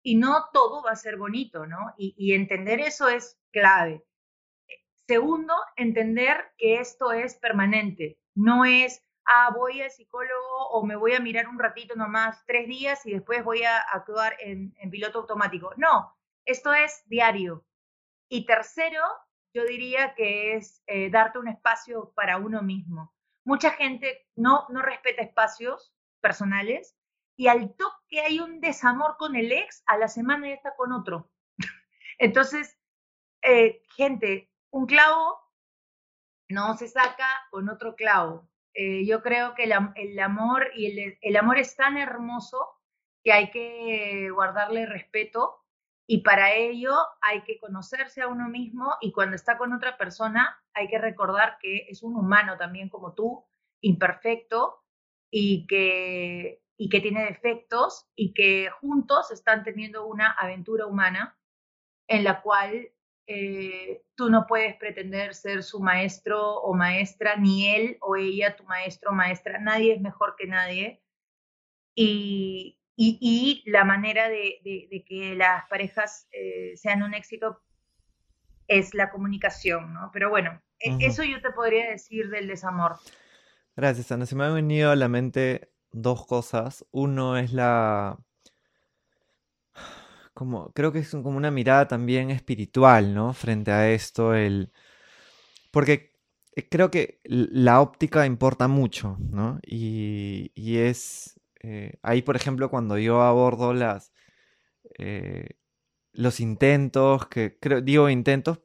y 0.10 0.16
no 0.16 0.50
todo 0.52 0.82
va 0.82 0.94
a 0.94 0.96
ser 0.96 1.18
bonito, 1.18 1.68
¿no? 1.68 1.94
Y, 1.96 2.34
entender 2.34 2.80
eso 2.80 3.10
es 3.10 3.40
clave. 3.52 4.04
Segundo, 5.08 5.54
entender 5.76 6.52
que 6.58 6.80
esto 6.80 7.12
es 7.12 7.36
permanente, 7.36 8.18
no 8.34 8.66
es 8.66 9.04
ah, 9.26 9.52
voy 9.56 9.84
al 9.84 9.92
psicólogo 9.92 10.70
o 10.72 10.84
me 10.84 10.96
voy 10.96 11.14
a 11.14 11.20
mirar 11.20 11.48
un 11.48 11.60
ratito 11.60 11.94
nomás, 11.96 12.44
tres 12.48 12.68
días 12.68 13.06
y 13.06 13.12
después 13.12 13.44
voy 13.44 13.62
a 13.62 13.78
actuar 13.78 14.36
en, 14.40 14.74
piloto 14.90 15.20
automático. 15.20 15.74
No, 15.78 16.18
esto 16.44 16.74
es 16.74 17.04
diario. 17.06 17.64
Y 18.30 18.48
tercero, 18.48 19.04
yo 19.54 19.64
diría 19.66 20.16
que 20.16 20.56
es 20.56 20.82
eh, 20.88 21.12
darte 21.12 21.38
un 21.38 21.50
espacio 21.50 22.14
para 22.16 22.38
uno 22.38 22.64
mismo. 22.64 23.14
Mucha 23.44 23.70
gente 23.70 24.28
no, 24.36 24.66
no 24.70 24.82
respeta 24.82 25.22
espacios 25.22 25.94
personales 26.20 26.99
y 27.40 27.48
al 27.48 27.74
toque 27.78 28.20
hay 28.20 28.42
un 28.42 28.60
desamor 28.60 29.16
con 29.18 29.38
el 29.38 29.54
ex, 29.54 29.82
a 29.86 29.96
la 29.96 30.10
semana 30.10 30.50
ya 30.50 30.56
está 30.56 30.76
con 30.76 30.92
otro. 30.92 31.32
Entonces, 32.20 32.78
eh, 33.42 33.82
gente, 33.96 34.52
un 34.72 34.86
clavo 34.86 35.40
no 36.50 36.76
se 36.76 36.90
saca 36.90 37.26
con 37.50 37.70
otro 37.70 37.96
clavo. 37.96 38.50
Eh, 38.74 39.06
yo 39.06 39.22
creo 39.24 39.56
que 39.56 39.64
el, 39.64 39.72
amor 40.20 40.68
y 40.76 41.18
el, 41.22 41.38
amor 41.38 41.58
es 41.58 41.78
tan 41.78 41.98
hermoso 41.98 42.68
que 43.24 43.32
hay 43.32 43.52
que 43.52 44.30
guardarle 44.32 44.86
respeto 44.86 45.64
y 46.06 46.24
para 46.24 46.52
ello 46.56 46.94
hay 47.22 47.44
que 47.44 47.58
conocerse 47.58 48.22
a 48.22 48.28
uno 48.28 48.50
mismo 48.50 48.98
y 49.00 49.14
cuando 49.14 49.38
está 49.38 49.58
con 49.58 49.72
otra 49.72 49.98
persona 49.98 50.62
hay 50.74 50.90
que 50.90 50.98
recordar 50.98 51.58
que 51.62 51.88
es 51.88 52.04
un 52.04 52.18
humano 52.18 52.58
también 52.58 52.90
como 52.90 53.14
tú, 53.14 53.46
imperfecto 53.80 54.84
y 55.32 55.66
que, 55.68 56.62
y 56.82 56.88
que 56.88 57.02
tiene 57.02 57.26
defectos 57.26 58.08
y 58.16 58.34
que 58.34 58.70
juntos 58.80 59.32
están 59.32 59.66
teniendo 59.66 60.08
una 60.08 60.32
aventura 60.32 60.86
humana 60.86 61.38
en 62.08 62.24
la 62.24 62.42
cual 62.42 62.88
eh, 63.28 64.02
tú 64.16 64.30
no 64.30 64.48
puedes 64.48 64.78
pretender 64.78 65.36
ser 65.36 65.62
su 65.64 65.82
maestro 65.82 66.56
o 66.56 66.74
maestra, 66.74 67.36
ni 67.36 67.68
él 67.68 67.98
o 68.00 68.16
ella 68.16 68.56
tu 68.56 68.64
maestro 68.64 69.12
o 69.12 69.14
maestra, 69.14 69.60
nadie 69.60 69.94
es 69.94 70.00
mejor 70.00 70.36
que 70.38 70.48
nadie. 70.48 71.04
Y, 71.96 72.80
y, 72.96 73.62
la 73.66 73.84
manera 73.84 74.30
de, 74.30 74.62
de, 74.64 75.04
que 75.06 75.36
las 75.36 75.68
parejas 75.68 76.30
eh, 76.32 76.78
sean 76.78 77.04
un 77.04 77.14
éxito 77.14 77.62
es 78.70 78.94
la 78.94 79.12
comunicación, 79.12 79.94
¿no? 79.94 80.12
Pero 80.14 80.30
bueno, 80.30 80.62
e, 80.80 80.96
eso 81.02 81.24
yo 81.24 81.42
te 81.42 81.52
podría 81.52 81.90
decir 81.90 82.30
del 82.30 82.48
desamor. 82.48 82.96
Gracias, 83.76 84.14
Ana. 84.14 84.26
Se 84.26 84.38
me 84.38 84.46
han 84.46 84.56
venido 84.56 84.92
a 84.92 84.96
la 84.96 85.10
mente 85.10 85.74
dos 85.92 86.26
cosas. 86.26 86.86
Uno 86.92 87.38
es 87.38 87.54
la 87.54 88.20
como, 90.40 90.72
creo 90.72 90.94
que 90.94 91.00
es 91.00 91.10
como 91.12 91.36
una 91.36 91.52
mirada 91.52 91.90
también 91.90 92.32
espiritual, 92.32 93.14
¿no? 93.14 93.34
Frente 93.34 93.72
a 93.72 93.92
esto, 93.92 94.34
el... 94.34 94.72
Porque 95.70 96.14
eh, 96.56 96.70
creo 96.70 96.90
que 96.92 97.20
la 97.26 97.82
óptica 97.82 98.26
importa 98.26 98.70
mucho, 98.70 99.18
¿no? 99.20 99.60
Y, 99.66 100.50
es... 100.78 101.38
Eh, 101.62 101.92
ahí, 102.04 102.22
por 102.22 102.38
ejemplo, 102.38 102.70
cuando 102.70 102.98
yo 102.98 103.22
abordo 103.22 103.74
las... 103.74 104.14
Eh, 104.98 105.58
los 106.14 106.40
intentos, 106.40 107.28
que 107.28 107.58
digo 107.84 108.10
intentos, 108.10 108.62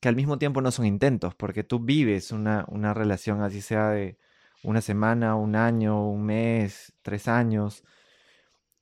que 0.00 0.08
al 0.08 0.16
mismo 0.16 0.38
tiempo 0.38 0.60
no 0.60 0.70
son 0.72 0.84
intentos, 0.84 1.34
porque 1.34 1.64
tú 1.64 1.80
vives 1.80 2.32
una, 2.32 2.66
una 2.68 2.92
relación, 2.92 3.40
así 3.42 3.62
sea 3.62 3.88
de 3.88 4.18
una 4.64 4.80
semana, 4.80 5.36
un 5.36 5.56
año, 5.56 6.08
un 6.08 6.24
mes, 6.24 6.94
tres 7.02 7.28
años, 7.28 7.84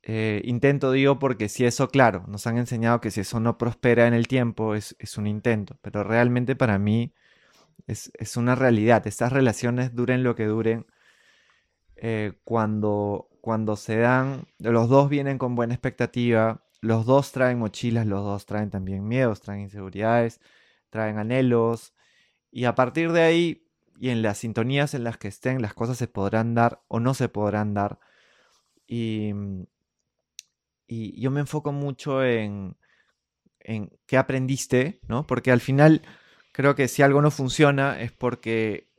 eh, 0.05 0.41
intento 0.43 0.91
digo 0.91 1.17
porque 1.17 1.47
si 1.47 1.65
eso, 1.65 1.87
claro, 1.89 2.25
nos 2.27 2.45
han 2.45 2.57
enseñado 2.57 2.99
que 2.99 3.09
si 3.09 3.21
eso 3.21 3.39
no 3.39 3.57
prospera 3.57 4.05
en 4.05 4.13
el 4.13 4.27
tiempo 4.27 4.75
es, 4.75 4.95
un 5.17 5.27
intento, 5.27 5.77
pero 5.81 6.03
realmente 6.03 6.55
para 6.57 6.77
mí 6.77 7.13
es, 7.87 8.11
una 8.37 8.55
realidad. 8.55 9.07
Estas 9.07 9.31
relaciones 9.33 9.95
duren 9.95 10.23
lo 10.23 10.35
que 10.35 10.45
duren, 10.45 10.85
eh, 11.95 12.33
cuando, 12.43 13.29
cuando 13.41 13.75
se 13.77 13.97
dan, 13.97 14.45
los 14.59 14.89
dos 14.89 15.09
vienen 15.09 15.37
con 15.37 15.55
buena 15.55 15.73
expectativa, 15.73 16.63
los 16.81 17.05
dos 17.05 17.31
traen 17.31 17.59
mochilas, 17.59 18.05
los 18.05 18.23
dos 18.25 18.45
traen 18.45 18.69
también 18.69 19.07
miedos, 19.07 19.41
traen 19.41 19.61
inseguridades, 19.61 20.41
traen 20.89 21.17
anhelos. 21.17 21.93
Y 22.51 22.65
a 22.65 22.75
partir 22.75 23.13
de 23.13 23.21
ahí, 23.23 23.67
y 23.99 24.09
en 24.09 24.21
las 24.21 24.39
sintonías 24.39 24.93
en 24.93 25.03
las 25.03 25.17
que 25.17 25.27
estén, 25.27 25.61
las 25.61 25.73
cosas 25.73 25.97
se 25.97 26.07
podrán 26.07 26.55
dar 26.55 26.81
o 26.87 26.99
no 26.99 27.13
se 27.13 27.29
podrán 27.29 27.73
dar. 27.73 27.99
Y, 28.87 29.31
mm, 29.33 29.63
y 30.87 31.19
yo 31.21 31.31
me 31.31 31.39
enfoco 31.41 31.71
mucho 31.71 32.23
en, 32.23 32.75
en 33.59 33.91
qué 34.05 34.17
aprendiste, 34.17 34.99
¿no? 35.07 35.25
Porque 35.25 35.51
al 35.51 35.61
final 35.61 36.01
creo 36.51 36.75
que 36.75 36.87
si 36.87 37.01
algo 37.01 37.21
no 37.21 37.31
funciona 37.31 38.01
es 38.01 38.11
porque 38.11 38.89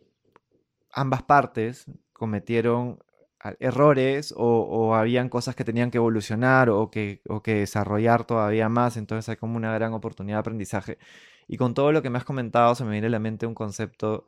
ambas 0.93 1.23
partes 1.23 1.87
cometieron 2.13 2.99
errores 3.61 4.33
o, 4.37 4.95
habían 4.95 5.29
cosas 5.29 5.55
que 5.55 5.65
tenían 5.65 5.91
que 5.91 5.99
evolucionar 5.99 6.71
o 6.71 6.91
que, 6.91 7.21
que 7.43 7.55
desarrollar 7.57 8.25
todavía 8.25 8.69
más, 8.71 8.97
entonces 8.97 9.29
hay 9.29 9.37
como 9.37 9.57
una 9.57 9.75
gran 9.75 9.93
oportunidad 9.93 10.39
de 10.39 10.41
aprendizaje. 10.41 10.99
Y 11.47 11.59
con 11.59 11.75
todo 11.75 11.93
lo 11.93 12.01
que 12.01 12.09
me 12.09 12.19
has 12.19 12.25
comentado 12.25 12.75
se 12.75 12.85
me 12.85 12.93
viene 12.93 13.09
a 13.09 13.11
la 13.11 13.19
mente 13.19 13.47
un 13.47 13.55
concepto 13.55 14.27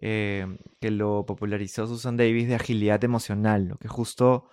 eh, 0.00 0.46
que 0.80 0.90
lo 0.90 1.26
popularizó 1.26 1.86
Susan 1.86 2.16
Davis 2.16 2.48
de 2.48 2.54
agilidad 2.54 3.02
emocional, 3.04 3.68
lo 3.68 3.76
que 3.76 3.88
justo 3.88 4.48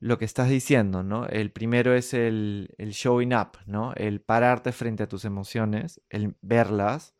lo 0.00 0.18
que 0.18 0.24
estás 0.24 0.48
diciendo, 0.48 1.02
¿no? 1.02 1.26
El 1.26 1.50
primero 1.50 1.94
es 1.94 2.14
el, 2.14 2.72
showing 2.78 3.34
up, 3.34 3.58
¿no? 3.66 3.92
El 3.94 4.20
pararte 4.20 4.72
frente 4.72 5.02
a 5.02 5.08
tus 5.08 5.24
emociones, 5.24 6.00
el 6.08 6.36
verlas, 6.40 7.16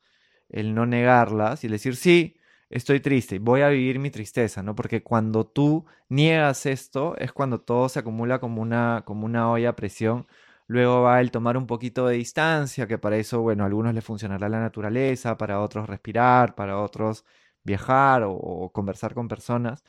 el 0.48 0.74
no 0.74 0.86
negarlas 0.86 1.64
y 1.64 1.66
el 1.66 1.72
decir, 1.72 1.96
sí, 1.96 2.36
estoy 2.70 3.00
triste, 3.00 3.38
voy 3.38 3.62
a 3.62 3.68
vivir 3.68 3.98
mi 3.98 4.10
tristeza, 4.10 4.62
¿no? 4.62 4.74
Porque 4.74 5.02
cuando 5.02 5.46
tú 5.46 5.86
niegas 6.08 6.66
esto 6.66 7.16
es 7.18 7.32
cuando 7.32 7.60
todo 7.60 7.88
se 7.88 7.98
acumula 7.98 8.38
como 8.38 8.62
una, 8.62 9.02
como 9.04 9.26
una 9.26 9.50
olla 9.50 9.70
a 9.70 9.76
presión. 9.76 10.26
Luego 10.68 11.02
va 11.02 11.20
el 11.20 11.30
tomar 11.32 11.56
un 11.56 11.66
poquito 11.66 12.06
de 12.06 12.16
distancia, 12.16 12.86
que 12.86 12.98
para 12.98 13.16
eso, 13.16 13.40
bueno, 13.42 13.64
a 13.64 13.66
algunos 13.66 13.94
les 13.94 14.04
funcionará 14.04 14.48
la 14.48 14.60
naturaleza, 14.60 15.36
para 15.38 15.60
otros 15.60 15.88
respirar, 15.88 16.54
para 16.54 16.78
otros 16.80 17.24
viajar 17.64 18.24
o 18.26 18.70
conversar 18.72 19.14
con 19.14 19.28
personas. 19.28 19.84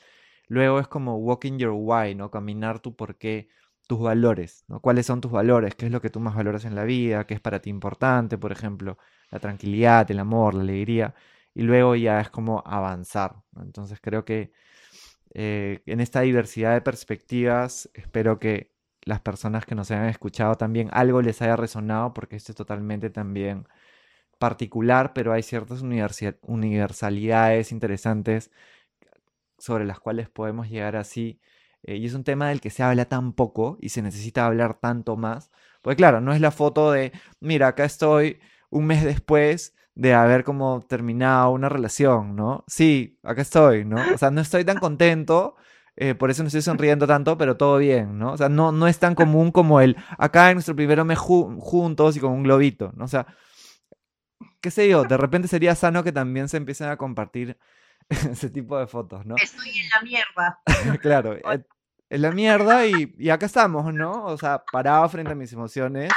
Luego 0.49 0.79
es 0.79 0.87
como 0.87 1.17
walking 1.17 1.59
your 1.59 1.73
why, 1.75 2.15
¿no? 2.15 2.31
Caminar 2.31 2.79
tu 2.79 2.95
por 2.95 3.17
qué, 3.17 3.49
tus 3.87 3.99
valores, 4.01 4.65
¿no? 4.67 4.79
¿Cuáles 4.81 5.05
son 5.05 5.21
tus 5.21 5.31
valores? 5.31 5.75
¿Qué 5.75 5.85
es 5.85 5.91
lo 5.91 6.01
que 6.01 6.09
tú 6.09 6.19
más 6.19 6.35
valoras 6.35 6.65
en 6.65 6.75
la 6.75 6.83
vida? 6.85 7.25
¿Qué 7.27 7.35
es 7.35 7.39
para 7.41 7.61
ti 7.61 7.69
importante? 7.69 8.37
Por 8.37 8.51
ejemplo, 8.51 8.97
la 9.31 9.39
tranquilidad, 9.39 10.09
el 10.11 10.19
amor, 10.19 10.55
la 10.55 10.63
alegría. 10.63 11.13
Y 11.53 11.63
luego 11.63 11.95
ya 11.95 12.19
es 12.21 12.29
como 12.31 12.63
avanzar. 12.65 13.35
Entonces 13.61 13.99
creo 14.01 14.25
que 14.25 14.51
eh, 15.33 15.81
en 15.85 16.01
esta 16.01 16.21
diversidad 16.21 16.73
de 16.73 16.81
perspectivas, 16.81 17.89
espero 17.93 18.39
que 18.39 18.71
las 19.03 19.21
personas 19.21 19.65
que 19.65 19.75
nos 19.75 19.91
hayan 19.91 20.07
escuchado 20.09 20.55
también 20.55 20.89
algo 20.91 21.21
les 21.21 21.41
haya 21.41 21.55
resonado, 21.55 22.13
porque 22.13 22.35
esto 22.35 22.51
es 22.51 22.55
totalmente 22.55 23.09
también 23.09 23.67
particular, 24.39 25.13
pero 25.13 25.33
hay 25.33 25.43
ciertas 25.43 25.81
universalidades 25.81 27.71
interesantes 27.71 28.51
sobre 29.57 29.85
las 29.85 29.99
cuales 29.99 30.29
podemos 30.29 30.69
llegar 30.69 30.95
así. 30.95 31.39
Eh, 31.83 31.97
y 31.97 32.05
es 32.05 32.13
un 32.13 32.23
tema 32.23 32.49
del 32.49 32.61
que 32.61 32.69
se 32.69 32.83
habla 32.83 33.05
tan 33.05 33.33
poco 33.33 33.77
y 33.81 33.89
se 33.89 34.01
necesita 34.01 34.45
hablar 34.45 34.75
tanto 34.79 35.17
más. 35.17 35.51
Porque 35.81 35.97
claro, 35.97 36.21
no 36.21 36.33
es 36.33 36.41
la 36.41 36.51
foto 36.51 36.91
de, 36.91 37.11
mira, 37.39 37.67
acá 37.69 37.85
estoy 37.85 38.39
un 38.69 38.85
mes 38.85 39.03
después 39.03 39.75
de 39.95 40.13
haber 40.13 40.43
como 40.43 40.81
terminado 40.87 41.51
una 41.51 41.69
relación, 41.69 42.35
¿no? 42.35 42.63
Sí, 42.67 43.19
acá 43.23 43.41
estoy, 43.41 43.85
¿no? 43.85 43.97
O 44.13 44.17
sea, 44.17 44.31
no 44.31 44.41
estoy 44.41 44.63
tan 44.65 44.77
contento, 44.79 45.55
eh, 46.01 46.15
por 46.15 46.31
eso 46.31 46.43
no 46.43 46.47
estoy 46.47 46.61
sonriendo 46.61 47.05
tanto, 47.05 47.37
pero 47.37 47.57
todo 47.57 47.77
bien, 47.77 48.17
¿no? 48.17 48.31
O 48.31 48.37
sea, 48.37 48.47
no, 48.47 48.71
no 48.71 48.87
es 48.87 48.99
tan 48.99 49.15
común 49.15 49.51
como 49.51 49.81
el, 49.81 49.97
acá 50.17 50.49
en 50.49 50.55
nuestro 50.55 50.73
primero 50.73 51.03
mes 51.03 51.19
juntos 51.19 52.15
y 52.15 52.21
con 52.21 52.31
un 52.31 52.43
globito, 52.43 52.93
¿no? 52.95 53.03
O 53.03 53.07
sea, 53.09 53.27
qué 54.61 54.71
sé 54.71 54.87
yo, 54.87 55.03
de 55.03 55.17
repente 55.17 55.49
sería 55.49 55.75
sano 55.75 56.01
que 56.01 56.13
también 56.13 56.47
se 56.47 56.55
empiecen 56.55 56.87
a 56.87 56.95
compartir 56.95 57.57
ese 58.09 58.49
tipo 58.49 58.79
de 58.79 58.87
fotos, 58.87 59.25
¿no? 59.25 59.35
Estoy 59.35 59.71
en 59.77 59.89
la 59.89 60.01
mierda. 60.01 60.61
claro, 61.01 61.33
eh, 61.33 61.65
en 62.09 62.21
la 62.21 62.31
mierda 62.31 62.85
y, 62.87 63.13
y, 63.17 63.29
acá 63.29 63.45
estamos, 63.45 63.93
¿no? 63.93 64.23
O 64.23 64.37
sea, 64.37 64.63
parado 64.71 65.09
frente 65.09 65.33
a 65.33 65.35
mis 65.35 65.51
emociones, 65.51 66.13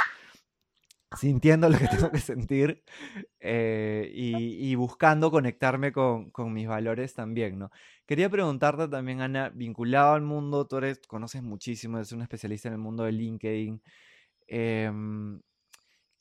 sintiendo 1.17 1.69
lo 1.69 1.77
que 1.77 1.87
tengo 1.87 2.11
que 2.11 2.19
sentir 2.19 2.83
eh, 3.39 4.11
y, 4.13 4.75
buscando 4.75 5.31
conectarme 5.31 5.91
con, 5.91 6.31
con, 6.31 6.53
mis 6.53 6.67
valores 6.67 7.13
también, 7.13 7.59
¿no? 7.59 7.71
Quería 8.05 8.29
preguntarte 8.29 8.87
también, 8.87 9.21
Ana, 9.21 9.49
vinculado 9.49 10.13
al 10.13 10.21
mundo, 10.21 10.67
tú 10.67 10.77
eres, 10.77 10.99
conoces 11.07 11.41
muchísimo, 11.43 11.97
eres 11.97 12.11
una 12.11 12.23
especialista 12.23 12.67
en 12.67 12.73
el 12.73 12.79
mundo 12.79 13.03
de 13.03 13.11
LinkedIn. 13.13 13.81
Em, 14.47 15.41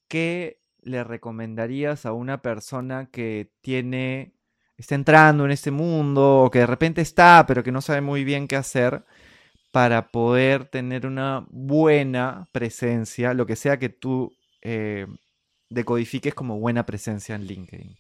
¿Qué 0.09 0.61
le 0.83 1.05
recomendarías 1.05 2.07
a 2.07 2.12
una 2.12 2.42
persona 2.42 3.09
que 3.11 3.52
tiene 3.62 4.35
está 4.76 4.94
entrando 4.94 5.44
en 5.44 5.52
este 5.52 5.70
mundo 5.70 6.42
o 6.42 6.50
que 6.50 6.61
de 6.61 6.66
repente 6.66 7.00
está, 7.00 7.44
pero 7.46 7.62
que 7.62 7.72
no 7.72 7.81
sabe 7.81 8.00
muy 8.00 8.24
bien 8.24 8.48
qué 8.48 8.57
hacer 8.57 9.05
para 9.70 10.09
poder 10.11 10.66
tener 10.66 11.07
una 11.07 11.46
buena 11.50 12.48
presencia, 12.52 13.35
lo 13.35 13.46
que 13.46 13.57
sea 13.57 13.78
que 13.78 13.88
tú 13.88 14.37
eh, 14.62 15.07
decodifiques 15.68 16.35
como 16.35 16.59
buena 16.59 16.87
presencia 16.87 17.35
en 17.35 17.44
LinkedIn. 17.44 17.96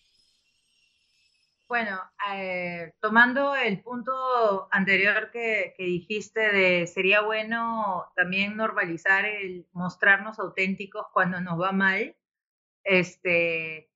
Bueno, 1.72 1.98
eh, 2.34 2.92
tomando 3.00 3.56
el 3.56 3.80
punto 3.80 4.68
anterior 4.70 5.30
que, 5.30 5.74
dijiste 5.78 6.52
de 6.52 6.86
sería 6.86 7.22
bueno 7.22 8.12
también 8.14 8.58
normalizar 8.58 9.24
el 9.24 9.66
mostrarnos 9.72 10.38
auténticos 10.38 11.06
cuando 11.14 11.40
nos 11.40 11.58
va 11.58 11.72
mal, 11.72 12.14
este, 12.84 13.90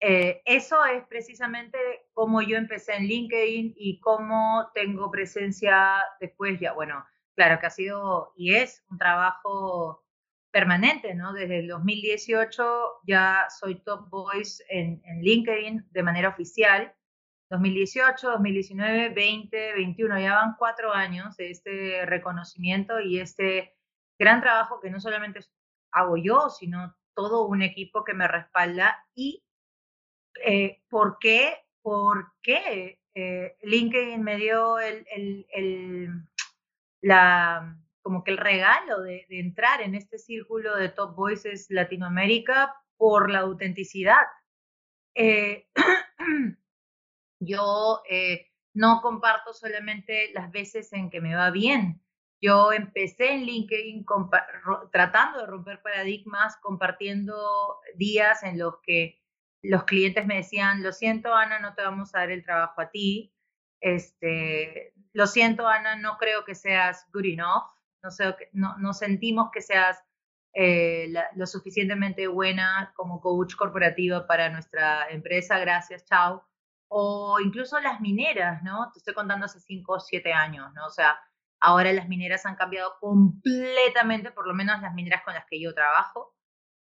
eh, 0.00 0.42
eso 0.44 0.84
es 0.84 1.06
precisamente 1.06 1.78
cómo 2.14 2.42
yo 2.42 2.56
empecé 2.56 2.94
en 2.96 3.06
LinkedIn 3.06 3.74
y 3.76 4.00
cómo 4.00 4.70
tengo 4.74 5.10
presencia 5.12 6.02
después 6.20 6.58
ya. 6.58 6.72
Bueno, 6.72 7.06
claro 7.36 7.60
que 7.60 7.66
ha 7.66 7.70
sido 7.70 8.32
y 8.36 8.54
es 8.54 8.84
un 8.90 8.98
trabajo 8.98 10.03
permanente, 10.54 11.16
¿no? 11.16 11.32
Desde 11.32 11.58
el 11.58 11.66
2018 11.66 13.00
ya 13.08 13.48
soy 13.50 13.80
top 13.80 14.08
voice 14.08 14.62
en, 14.68 15.02
LinkedIn 15.20 15.88
de 15.90 16.02
manera 16.04 16.28
oficial. 16.28 16.94
2018, 17.50 18.30
2019, 18.30 19.08
20, 19.08 19.72
21, 19.74 20.20
ya 20.20 20.34
van 20.34 20.54
cuatro 20.56 20.92
años 20.92 21.36
de 21.36 21.50
este 21.50 22.06
reconocimiento 22.06 23.00
y 23.00 23.18
este 23.18 23.74
gran 24.16 24.40
trabajo 24.40 24.78
que 24.80 24.90
no 24.90 25.00
solamente 25.00 25.40
hago 25.90 26.16
yo, 26.16 26.48
sino 26.50 26.94
todo 27.16 27.48
un 27.48 27.60
equipo 27.62 28.04
que 28.04 28.14
me 28.14 28.28
respalda 28.28 29.04
y 29.12 29.42
eh, 30.46 30.82
¿por 30.88 31.18
qué? 31.18 31.64
¿Por 31.82 32.32
qué 32.42 33.00
eh, 33.16 33.56
LinkedIn 33.62 34.22
me 34.22 34.36
dio 34.36 34.78
el, 34.78 36.14
la, 37.00 37.76
como 38.04 38.22
que 38.22 38.32
el 38.32 38.38
regalo 38.38 39.00
de, 39.00 39.26
entrar 39.30 39.80
en 39.80 39.94
este 39.94 40.18
círculo 40.18 40.76
de 40.76 40.90
Top 40.90 41.16
Voices 41.16 41.66
Latinoamérica 41.70 42.76
por 42.98 43.30
la 43.30 43.40
autenticidad? 43.40 44.26
Eh, 45.14 45.68
yo 47.40 48.02
no 48.74 49.00
comparto 49.00 49.54
solamente 49.54 50.30
las 50.34 50.50
veces 50.50 50.92
en 50.92 51.08
que 51.08 51.22
me 51.22 51.34
va 51.34 51.50
bien. 51.50 52.02
Yo 52.42 52.72
empecé 52.72 53.32
en 53.32 53.46
LinkedIn 53.46 54.04
tratando 54.92 55.38
de 55.40 55.46
romper 55.46 55.80
paradigmas, 55.80 56.58
compartiendo 56.60 57.80
días 57.96 58.42
en 58.42 58.58
los 58.58 58.74
que 58.82 59.18
los 59.62 59.84
clientes 59.84 60.26
me 60.26 60.36
decían, 60.36 60.82
lo 60.82 60.92
siento 60.92 61.34
Ana, 61.34 61.58
no 61.58 61.74
te 61.74 61.80
vamos 61.80 62.14
a 62.14 62.18
dar 62.18 62.30
el 62.30 62.44
trabajo 62.44 62.82
a 62.82 62.90
ti. 62.90 63.32
Este, 63.80 64.92
lo 65.14 65.26
siento 65.26 65.66
Ana, 65.66 65.96
no 65.96 66.18
creo 66.18 66.44
que 66.44 66.54
seas 66.54 67.06
good 67.14 67.24
enough. 67.24 67.64
No, 68.04 68.10
sé, 68.10 68.36
no, 68.52 68.76
no 68.78 68.92
sentimos 68.92 69.50
que 69.50 69.62
seas 69.62 70.04
eh, 70.56 71.12
lo 71.34 71.46
suficientemente 71.46 72.28
buena 72.28 72.92
como 72.94 73.20
coach 73.20 73.56
corporativa 73.56 74.26
para 74.26 74.50
nuestra 74.50 75.08
empresa. 75.10 75.58
Gracias, 75.58 76.04
chao. 76.04 76.46
O 76.88 77.40
incluso 77.44 77.80
las 77.80 78.00
mineras, 78.00 78.62
¿no? 78.62 78.90
Te 78.92 79.00
estoy 79.00 79.14
contando 79.14 79.46
hace 79.46 79.58
5 79.58 79.92
o 79.92 80.00
7 80.00 80.32
años, 80.32 80.72
¿no? 80.74 80.86
O 80.86 80.90
sea, 80.90 81.18
ahora 81.60 81.92
las 81.92 82.08
mineras 82.08 82.46
han 82.46 82.54
cambiado 82.54 82.94
completamente, 83.00 84.30
por 84.30 84.46
lo 84.46 84.54
menos 84.54 84.80
las 84.80 84.94
mineras 84.94 85.22
con 85.24 85.34
las 85.34 85.46
que 85.46 85.60
yo 85.60 85.74
trabajo. 85.74 86.34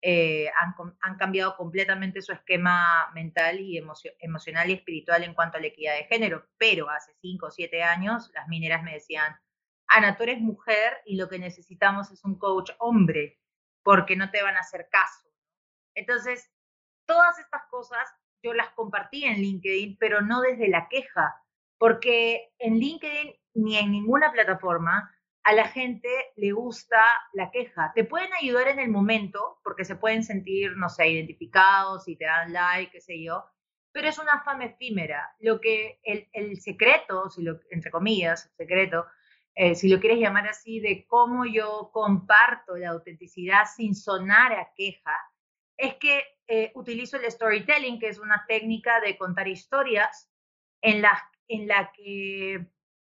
Eh, 0.02 0.50
han, 0.58 1.18
cambiado 1.18 1.56
completamente 1.56 2.22
su 2.22 2.32
esquema 2.32 3.10
mental 3.14 3.60
y 3.60 3.78
emocional 4.18 4.70
y 4.70 4.72
espiritual 4.72 5.22
en 5.24 5.34
cuanto 5.34 5.58
a 5.58 5.60
la 5.60 5.66
equidad 5.66 5.94
de 5.94 6.04
género. 6.04 6.46
Pero 6.58 6.90
hace 6.90 7.12
cinco 7.20 7.46
o 7.46 7.50
siete 7.50 7.82
años 7.82 8.30
las 8.34 8.48
mineras 8.48 8.82
me 8.82 8.94
decían, 8.94 9.36
Ana, 9.90 10.16
tú 10.16 10.22
eres 10.22 10.40
mujer 10.40 10.98
y 11.04 11.16
lo 11.16 11.28
que 11.28 11.38
necesitamos 11.38 12.10
es 12.10 12.24
un 12.24 12.38
coach 12.38 12.70
hombre, 12.78 13.40
porque 13.82 14.16
no 14.16 14.30
te 14.30 14.42
van 14.42 14.56
a 14.56 14.60
hacer 14.60 14.88
caso. 14.90 15.28
Entonces, 15.94 16.48
todas 17.06 17.38
estas 17.38 17.62
cosas 17.70 18.08
yo 18.42 18.54
las 18.54 18.70
compartí 18.70 19.24
en 19.24 19.40
LinkedIn, 19.40 19.96
pero 19.98 20.22
no 20.22 20.40
desde 20.40 20.68
la 20.68 20.88
queja, 20.88 21.34
porque 21.76 22.52
en 22.58 22.78
LinkedIn 22.78 23.34
ni 23.54 23.76
en 23.78 23.90
ninguna 23.90 24.30
plataforma 24.32 25.12
a 25.42 25.52
la 25.54 25.66
gente 25.68 26.08
le 26.36 26.52
gusta 26.52 27.02
la 27.32 27.50
queja. 27.50 27.92
Te 27.94 28.04
pueden 28.04 28.30
ayudar 28.40 28.68
en 28.68 28.78
el 28.78 28.90
momento 28.90 29.58
porque 29.64 29.84
se 29.84 29.96
pueden 29.96 30.22
sentir, 30.22 30.76
no 30.76 30.88
sé, 30.88 31.08
identificados 31.08 32.06
y 32.06 32.16
te 32.16 32.26
dan 32.26 32.52
like, 32.52 32.92
qué 32.92 33.00
sé 33.00 33.22
yo, 33.22 33.44
pero 33.92 34.08
es 34.08 34.18
una 34.18 34.42
fama 34.42 34.66
efímera. 34.66 35.34
Lo 35.40 35.60
que 35.60 35.98
el, 36.04 36.28
el 36.32 36.60
secreto, 36.60 37.28
si 37.28 37.42
lo, 37.42 37.58
entre 37.70 37.90
comillas, 37.90 38.52
secreto, 38.56 39.06
eh, 39.54 39.74
si 39.74 39.88
lo 39.88 40.00
quieres 40.00 40.18
llamar 40.18 40.48
así, 40.48 40.80
de 40.80 41.06
cómo 41.06 41.44
yo 41.44 41.90
comparto 41.92 42.76
la 42.76 42.90
autenticidad 42.90 43.64
sin 43.66 43.94
sonar 43.94 44.52
a 44.52 44.72
queja, 44.74 45.16
es 45.76 45.94
que 45.96 46.24
eh, 46.46 46.72
utilizo 46.74 47.16
el 47.16 47.30
storytelling, 47.30 47.98
que 47.98 48.08
es 48.08 48.18
una 48.18 48.44
técnica 48.46 49.00
de 49.00 49.16
contar 49.16 49.48
historias 49.48 50.30
en 50.82 51.02
la, 51.02 51.22
en 51.48 51.68
la 51.68 51.92
que 51.92 52.66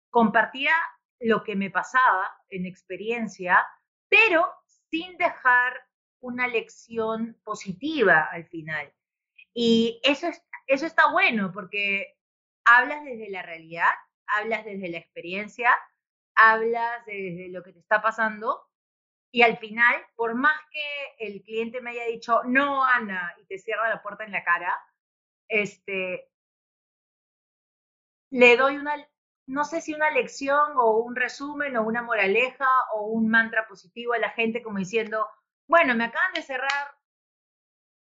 compartía 0.10 0.74
lo 1.20 1.44
que 1.44 1.56
me 1.56 1.72
pasaba 1.72 2.30
en 2.50 2.66
experiencia, 2.66 3.66
pero 4.10 4.46
sin 4.90 5.18
dejar 5.18 5.74
una 6.20 6.48
lección 6.48 7.40
positiva 7.44 8.28
al 8.32 8.46
final. 8.46 8.94
Y 9.54 10.00
eso, 10.04 10.28
es, 10.28 10.42
eso 10.68 10.86
está 10.86 11.12
bueno 11.12 11.52
porque 11.52 12.18
hablas 12.66 13.04
desde 13.04 13.30
la 13.30 13.42
realidad, 13.42 13.90
hablas 14.28 14.66
desde 14.66 14.90
la 14.90 14.98
experiencia, 14.98 15.76
hablas 16.38 17.06
desde 17.06 17.50
lo 17.50 17.64
que 17.64 17.74
te 17.74 17.80
está 17.80 18.02
pasando 18.02 18.68
y 19.32 19.42
al 19.42 19.58
final, 19.58 19.96
por 20.16 20.36
más 20.36 20.60
que 20.72 21.28
el 21.28 21.44
cliente 21.44 21.82
me 21.82 21.92
haya 21.92 22.06
dicho, 22.06 22.42
no, 22.46 22.84
Ana, 22.84 23.36
y 23.42 23.46
te 23.46 23.60
cierra 23.60 23.90
la 23.90 24.02
puerta 24.02 24.24
en 24.24 24.32
la 24.32 24.44
cara, 24.44 24.76
este, 25.48 26.30
le 28.32 28.58
doy 28.58 28.78
una, 28.78 28.96
no 29.48 29.64
sé 29.66 29.82
si 29.82 29.94
una 29.94 30.12
lección 30.12 30.74
o 30.78 30.98
un 30.98 31.16
resumen 31.16 31.76
o 31.78 31.84
una 31.84 32.02
moraleja 32.02 32.68
o 32.94 33.08
un 33.08 33.30
mantra 33.30 33.68
positivo 33.68 34.14
a 34.14 34.20
la 34.20 34.32
gente 34.32 34.64
como 34.64 34.80
diciendo, 34.80 35.28
bueno, 35.68 35.96
me 35.96 36.06
acaban 36.06 36.34
de 36.34 36.42
cerrar 36.42 36.98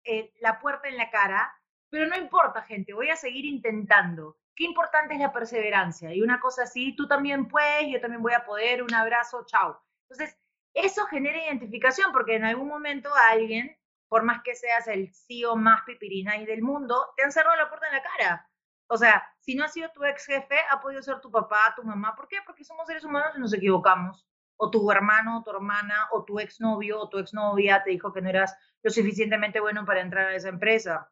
eh, 0.05 0.33
la 0.41 0.61
puerta 0.61 0.89
en 0.89 0.97
la 0.97 1.11
cara, 1.11 1.53
pero 1.89 2.07
no 2.07 2.17
importa, 2.17 2.63
gente, 2.63 2.93
voy 2.93 3.11
a 3.11 3.17
seguir 3.17 3.45
intentando. 3.47 4.39
Qué 4.57 4.65
importante 4.65 5.15
es 5.15 5.21
la 5.21 5.33
perseverancia. 5.33 6.15
Y 6.15 6.23
una 6.23 6.41
cosa 6.41 6.63
así, 6.63 6.97
tú 6.97 7.07
también 7.07 7.47
puedes, 7.47 7.89
yo 7.93 8.01
también 8.01 8.23
voy 8.23 8.33
a 8.33 8.45
poder, 8.45 8.83
un 8.83 8.95
abrazo, 8.95 9.45
chao. 9.47 9.81
Entonces, 10.09 10.37
eso 10.73 11.07
genera 11.07 11.45
identificación 11.45 12.11
porque 12.13 12.37
en 12.37 12.45
algún 12.45 12.69
momento 12.69 13.11
alguien, 13.31 13.77
por 14.09 14.23
más 14.23 14.43
que 14.43 14.55
seas 14.55 14.89
el 14.89 15.13
CEO 15.13 15.57
más 15.57 15.83
pipirinay 15.85 16.47
del 16.47 16.63
mundo, 16.63 17.07
te 17.17 17.25
han 17.25 17.33
cerrado 17.33 17.57
la 17.57 17.69
puerta 17.69 17.87
en 17.89 17.95
la 17.95 18.03
cara. 18.03 18.51
O 18.89 18.97
sea, 18.97 19.27
si 19.41 19.55
no 19.55 19.65
ha 19.65 19.69
sido 19.69 19.91
tu 19.93 20.05
ex 20.05 20.25
jefe, 20.27 20.57
ha 20.71 20.81
podido 20.81 21.03
ser 21.03 21.21
tu 21.21 21.31
papá, 21.31 21.75
tu 21.77 21.83
mamá. 21.83 22.15
¿Por 22.15 22.29
qué? 22.29 22.39
Porque 22.47 22.65
somos 22.65 22.87
seres 22.87 23.05
humanos 23.05 23.35
y 23.37 23.41
nos 23.41 23.53
equivocamos. 23.53 24.27
O 24.57 24.71
tu 24.71 24.91
hermano, 24.91 25.39
o 25.39 25.43
tu 25.43 25.51
hermana, 25.51 26.09
o 26.13 26.25
tu 26.25 26.39
exnovio, 26.39 27.01
o 27.01 27.09
tu 27.09 27.19
exnovia 27.19 27.83
te 27.83 27.91
dijo 27.91 28.13
que 28.13 28.23
no 28.23 28.31
eras 28.31 28.57
lo 28.83 28.91
suficientemente 28.91 29.61
bueno 29.61 29.85
para 29.85 30.01
entrar 30.01 30.27
a 30.29 30.37
esa 30.37 30.49
empresa. 30.49 31.11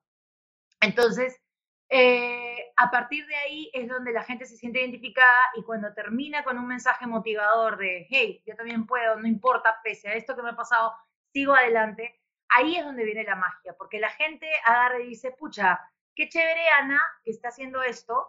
Entonces, 0.80 1.43
eh, 1.96 2.72
a 2.74 2.90
partir 2.90 3.24
de 3.28 3.37
ahí 3.37 3.70
es 3.72 3.88
donde 3.88 4.12
la 4.12 4.24
gente 4.24 4.46
se 4.46 4.57
siente 4.57 4.80
identificada 4.80 5.38
y 5.54 5.62
cuando 5.62 5.94
termina 5.94 6.42
con 6.42 6.59
un 6.59 6.66
mensaje 6.66 7.07
motivador 7.07 7.78
de, 7.78 8.04
hey, 8.11 8.42
yo 8.44 8.57
también 8.57 8.85
puedo, 8.85 9.14
no 9.14 9.28
importa, 9.28 9.76
pese 9.85 10.09
a 10.09 10.14
esto 10.14 10.35
que 10.35 10.42
me 10.42 10.50
ha 10.50 10.57
pasado, 10.57 10.92
sigo 11.33 11.54
adelante, 11.54 12.20
ahí 12.48 12.74
es 12.74 12.85
donde 12.85 13.04
viene 13.04 13.22
la 13.22 13.37
magia, 13.37 13.76
porque 13.78 14.00
la 14.00 14.11
gente 14.11 14.50
agarra 14.66 14.98
y 15.02 15.07
dice, 15.07 15.30
pucha, 15.38 15.88
qué 16.16 16.28
chévere 16.28 16.68
Ana 16.80 17.00
que 17.22 17.30
está 17.30 17.50
haciendo 17.50 17.80
esto, 17.80 18.28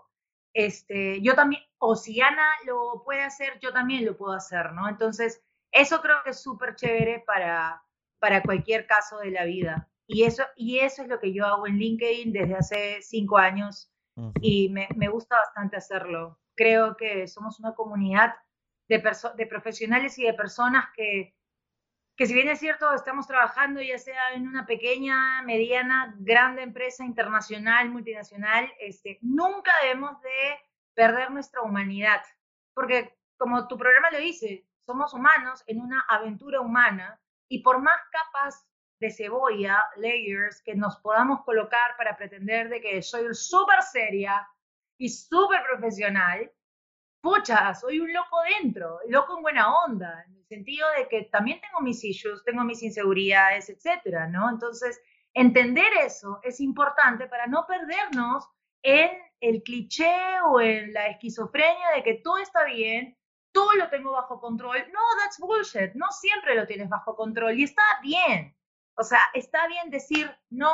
este, 0.54 1.20
yo 1.24 1.34
también, 1.34 1.64
o 1.80 1.96
si 1.96 2.22
Ana 2.22 2.48
lo 2.68 3.02
puede 3.04 3.24
hacer, 3.24 3.58
yo 3.62 3.74
también 3.74 4.06
lo 4.06 4.16
puedo 4.16 4.34
hacer, 4.34 4.74
¿no? 4.74 4.88
Entonces, 4.88 5.44
eso 5.72 6.04
creo 6.04 6.18
que 6.24 6.30
es 6.30 6.40
súper 6.40 6.76
chévere 6.76 7.24
para, 7.26 7.84
para 8.20 8.44
cualquier 8.44 8.86
caso 8.86 9.18
de 9.18 9.32
la 9.32 9.46
vida. 9.46 9.90
Y 10.08 10.24
eso, 10.24 10.44
y 10.56 10.80
eso 10.80 11.02
es 11.02 11.08
lo 11.08 11.20
que 11.20 11.34
yo 11.34 11.46
hago 11.46 11.68
en 11.68 11.78
LinkedIn 11.78 12.32
desde 12.32 12.56
hace 12.56 13.02
cinco 13.02 13.38
años 13.38 13.92
y 14.40 14.70
me, 14.70 14.88
me, 14.96 15.10
gusta 15.10 15.36
bastante 15.38 15.78
hacerlo. 15.78 16.40
Creo 16.56 16.96
que 16.96 17.28
somos 17.28 17.60
una 17.60 17.74
comunidad 17.74 18.36
de, 18.88 19.04
de 19.36 19.46
profesionales 19.48 20.18
y 20.20 20.24
de 20.24 20.34
personas 20.34 20.86
que, 20.96 21.36
que 22.16 22.26
si 22.26 22.34
bien 22.34 22.48
es 22.48 22.60
cierto, 22.60 22.94
estamos 22.94 23.28
trabajando 23.28 23.82
ya 23.82 23.98
sea 23.98 24.34
en 24.34 24.48
una 24.48 24.66
pequeña, 24.66 25.42
mediana, 25.42 26.16
grande 26.20 26.62
empresa 26.62 27.04
internacional, 27.04 27.90
multinacional, 27.90 28.72
este, 28.80 29.20
nunca 29.22 29.72
debemos 29.82 30.22
de 30.22 30.60
perder 30.94 31.32
nuestra 31.32 31.62
humanidad, 31.62 32.22
porque 32.74 33.18
como 33.38 33.68
tu 33.68 33.78
programa 33.78 34.12
lo 34.12 34.20
dice, 34.20 34.66
somos 34.86 35.14
humanos 35.14 35.64
en 35.68 35.82
una 35.82 36.06
aventura 36.08 36.62
humana 36.62 37.20
y 37.50 37.62
por 37.64 37.82
más 37.82 38.00
capas 38.12 38.66
de 39.00 39.12
cebolla, 39.12 39.84
layers, 39.98 40.62
que 40.64 40.76
nos 40.76 40.98
podamos 40.98 41.44
colocar 41.44 41.98
para 41.98 42.16
pretender 42.16 42.70
de 42.70 42.82
que 42.82 43.02
soy 43.02 43.34
súper 43.34 43.82
seria 43.82 44.48
y 44.98 45.10
súper 45.10 45.62
profesional, 45.64 46.52
pucha, 47.22 47.74
soy 47.74 48.00
un 48.00 48.14
loco 48.14 48.38
dentro, 48.62 49.00
loco 49.08 49.38
en 49.38 49.44
buena 49.44 49.84
onda, 49.84 50.24
en 50.28 50.36
el 50.36 50.46
sentido 50.46 50.88
de 50.98 51.08
que 51.08 51.24
también 51.24 51.60
tengo 51.60 51.82
mis 51.82 52.04
issues, 52.04 52.44
tengo 52.46 52.64
mis 52.64 52.84
inseguridades, 52.84 53.70
etcétera, 53.70 54.28
¿no? 54.28 54.50
Entonces, 54.50 55.02
entender 55.34 55.92
eso 56.04 56.40
es 56.44 56.62
importante 56.62 57.28
para 57.28 57.48
no 57.48 57.66
perdernos 57.68 58.48
en 58.84 59.10
el 59.42 59.64
cliché 59.64 60.40
o 60.48 60.62
en 60.62 60.94
la 60.94 61.08
esquizofrenia 61.08 61.92
de 61.96 62.04
que 62.04 62.16
todo 62.24 62.38
está 62.38 62.64
bien, 62.64 63.18
todo 63.52 63.74
lo 63.74 63.90
tengo 63.90 64.12
bajo 64.12 64.40
control. 64.40 64.78
No, 64.92 65.00
that's 65.20 65.40
bullshit. 65.40 65.94
No 65.96 66.12
siempre 66.12 66.56
lo 66.56 66.66
tienes 66.68 66.90
bajo 66.90 67.16
control 67.16 67.58
y 67.58 67.64
está 67.64 67.84
bien. 68.02 68.55
O 68.96 69.04
sea, 69.04 69.20
está 69.34 69.68
bien 69.68 69.90
decir, 69.90 70.30
no 70.50 70.74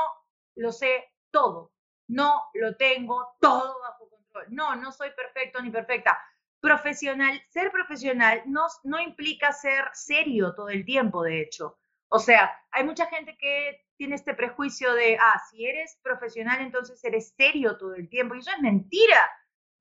lo 0.56 0.72
sé 0.72 1.12
todo, 1.32 1.72
no 2.08 2.42
lo 2.54 2.76
tengo 2.76 3.36
todo 3.40 3.80
bajo 3.82 4.10
control. 4.10 4.46
No, 4.50 4.76
no 4.76 4.92
soy 4.92 5.10
perfecto 5.12 5.62
ni 5.62 5.72
perfecta. 5.72 6.20
Profesional, 6.60 7.42
ser 7.50 7.72
profesional 7.72 8.44
no, 8.46 8.68
no 8.84 9.00
implica 9.00 9.52
ser 9.52 9.86
serio 9.94 10.54
todo 10.56 10.70
el 10.70 10.86
tiempo, 10.86 11.24
de 11.24 11.42
hecho. 11.42 11.80
O 12.10 12.20
sea, 12.20 12.52
hay 12.72 12.84
mucha 12.84 13.08
gente 13.08 13.38
que 13.38 13.86
tiene 13.96 14.16
este 14.16 14.34
prejuicio 14.34 14.94
de, 14.94 15.18
ah, 15.20 15.42
si 15.50 15.66
eres 15.66 15.98
profesional, 16.04 16.60
entonces 16.60 17.04
eres 17.04 17.34
serio 17.38 17.78
todo 17.78 17.96
el 17.96 18.10
tiempo. 18.10 18.36
Y 18.36 18.40
eso 18.40 18.52
es 18.52 18.60
mentira. 18.60 19.32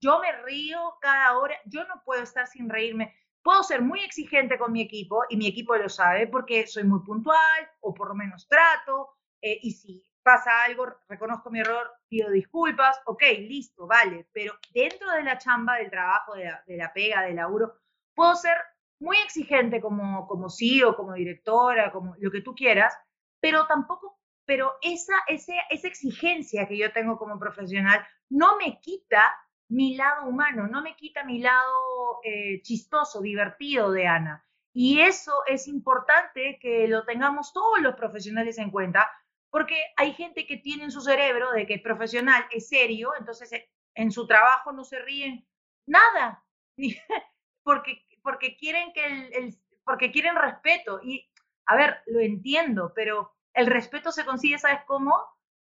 Yo 0.00 0.20
me 0.20 0.32
río 0.42 0.96
cada 1.00 1.36
hora, 1.36 1.58
yo 1.66 1.84
no 1.86 2.02
puedo 2.04 2.22
estar 2.22 2.46
sin 2.46 2.70
reírme. 2.70 3.14
Puedo 3.42 3.62
ser 3.62 3.82
muy 3.82 4.00
exigente 4.00 4.58
con 4.58 4.72
mi 4.72 4.82
equipo 4.82 5.24
y 5.28 5.36
mi 5.36 5.46
equipo 5.46 5.74
lo 5.76 5.88
sabe 5.88 6.26
porque 6.26 6.66
soy 6.66 6.84
muy 6.84 7.00
puntual 7.00 7.70
o 7.80 7.94
por 7.94 8.08
lo 8.08 8.14
menos 8.14 8.46
trato 8.46 9.16
eh, 9.40 9.58
y 9.62 9.72
si 9.72 10.06
pasa 10.22 10.64
algo, 10.64 10.86
reconozco 11.08 11.50
mi 11.50 11.60
error, 11.60 11.90
pido 12.08 12.30
disculpas, 12.30 13.00
ok, 13.06 13.22
listo, 13.38 13.86
vale, 13.86 14.28
pero 14.32 14.54
dentro 14.72 15.10
de 15.12 15.22
la 15.22 15.38
chamba 15.38 15.76
del 15.76 15.90
trabajo, 15.90 16.34
de 16.34 16.44
la, 16.44 16.62
de 16.66 16.76
la 16.76 16.92
pega, 16.92 17.22
del 17.22 17.36
laburo, 17.36 17.74
puedo 18.14 18.34
ser 18.34 18.56
muy 19.00 19.16
exigente 19.18 19.80
como, 19.80 20.26
como 20.26 20.50
CEO, 20.50 20.94
como 20.94 21.14
directora, 21.14 21.90
como 21.90 22.14
lo 22.18 22.30
que 22.30 22.42
tú 22.42 22.54
quieras, 22.54 22.94
pero 23.40 23.66
tampoco, 23.66 24.20
pero 24.44 24.74
esa, 24.82 25.14
esa, 25.26 25.54
esa 25.70 25.88
exigencia 25.88 26.68
que 26.68 26.76
yo 26.76 26.92
tengo 26.92 27.16
como 27.18 27.38
profesional 27.38 28.06
no 28.28 28.56
me 28.56 28.78
quita 28.80 29.34
mi 29.70 29.94
lado 29.94 30.26
humano, 30.26 30.66
no 30.66 30.82
me 30.82 30.96
quita 30.96 31.24
mi 31.24 31.38
lado 31.38 32.20
eh, 32.24 32.60
chistoso, 32.62 33.20
divertido 33.20 33.92
de 33.92 34.06
Ana. 34.06 34.44
Y 34.72 35.00
eso 35.00 35.32
es 35.46 35.68
importante 35.68 36.58
que 36.60 36.86
lo 36.88 37.04
tengamos 37.04 37.52
todos 37.52 37.80
los 37.80 37.94
profesionales 37.94 38.58
en 38.58 38.70
cuenta, 38.70 39.10
porque 39.48 39.80
hay 39.96 40.12
gente 40.12 40.46
que 40.46 40.56
tiene 40.56 40.84
en 40.84 40.90
su 40.90 41.00
cerebro 41.00 41.52
de 41.52 41.66
que 41.66 41.74
el 41.74 41.82
profesional 41.82 42.44
es 42.50 42.68
serio, 42.68 43.12
entonces 43.18 43.52
eh, 43.52 43.70
en 43.94 44.10
su 44.10 44.26
trabajo 44.26 44.72
no 44.72 44.84
se 44.84 45.00
ríen 45.00 45.46
nada, 45.86 46.44
porque, 47.62 48.04
porque 48.22 48.56
quieren 48.56 48.92
que 48.92 49.04
el, 49.04 49.56
porque 49.84 50.10
quieren 50.10 50.34
respeto. 50.36 51.00
Y 51.02 51.30
a 51.66 51.76
ver, 51.76 52.02
lo 52.06 52.20
entiendo, 52.20 52.92
pero 52.94 53.32
el 53.54 53.66
respeto 53.66 54.10
se 54.10 54.24
consigue, 54.24 54.58
¿sabes 54.58 54.80
cómo? 54.86 55.16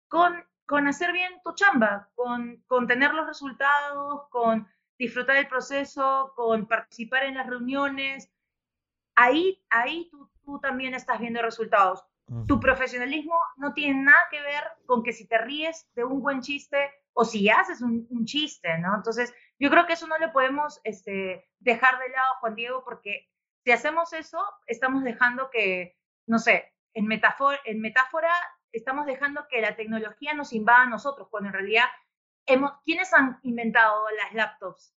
Con 0.08 0.44
con 0.68 0.86
hacer 0.86 1.12
bien 1.12 1.32
tu 1.42 1.54
chamba, 1.54 2.10
con, 2.14 2.62
con 2.66 2.86
tener 2.86 3.14
los 3.14 3.26
resultados, 3.26 4.28
con 4.28 4.68
disfrutar 4.98 5.36
el 5.36 5.48
proceso, 5.48 6.34
con 6.36 6.66
participar 6.66 7.22
en 7.22 7.36
las 7.36 7.46
reuniones. 7.46 8.30
Ahí, 9.14 9.64
ahí 9.70 10.08
tú, 10.10 10.30
tú 10.44 10.60
también 10.60 10.92
estás 10.92 11.20
viendo 11.20 11.40
resultados. 11.40 12.04
Tu 12.46 12.60
profesionalismo 12.60 13.40
no 13.56 13.72
tiene 13.72 14.02
nada 14.02 14.18
que 14.30 14.42
ver 14.42 14.62
con 14.84 15.02
que 15.02 15.14
si 15.14 15.26
te 15.26 15.38
ríes 15.38 15.88
de 15.94 16.04
un 16.04 16.20
buen 16.20 16.42
chiste 16.42 16.92
o 17.14 17.24
si 17.24 17.48
haces 17.48 17.80
un, 17.80 18.06
un 18.10 18.26
chiste, 18.26 18.76
¿no? 18.76 18.94
Entonces, 18.94 19.34
yo 19.58 19.70
creo 19.70 19.86
que 19.86 19.94
eso 19.94 20.06
no 20.06 20.18
le 20.18 20.28
podemos 20.28 20.82
este, 20.84 21.48
dejar 21.60 21.98
de 21.98 22.10
lado, 22.10 22.34
Juan 22.40 22.54
Diego, 22.54 22.84
porque 22.84 23.26
si 23.64 23.72
hacemos 23.72 24.12
eso, 24.12 24.44
estamos 24.66 25.02
dejando 25.02 25.48
que, 25.48 25.96
no 26.26 26.38
sé, 26.38 26.74
en 26.92 27.06
metáfora, 27.06 27.58
en 27.64 27.80
metáfora 27.80 28.30
estamos 28.72 29.06
dejando 29.06 29.46
que 29.48 29.60
la 29.60 29.76
tecnología 29.76 30.34
nos 30.34 30.52
invada 30.52 30.82
a 30.82 30.88
nosotros, 30.88 31.28
cuando 31.30 31.48
en 31.48 31.54
realidad, 31.54 31.86
hemos, 32.46 32.72
¿quiénes 32.84 33.12
han 33.12 33.38
inventado 33.42 34.04
las 34.16 34.34
laptops? 34.34 34.94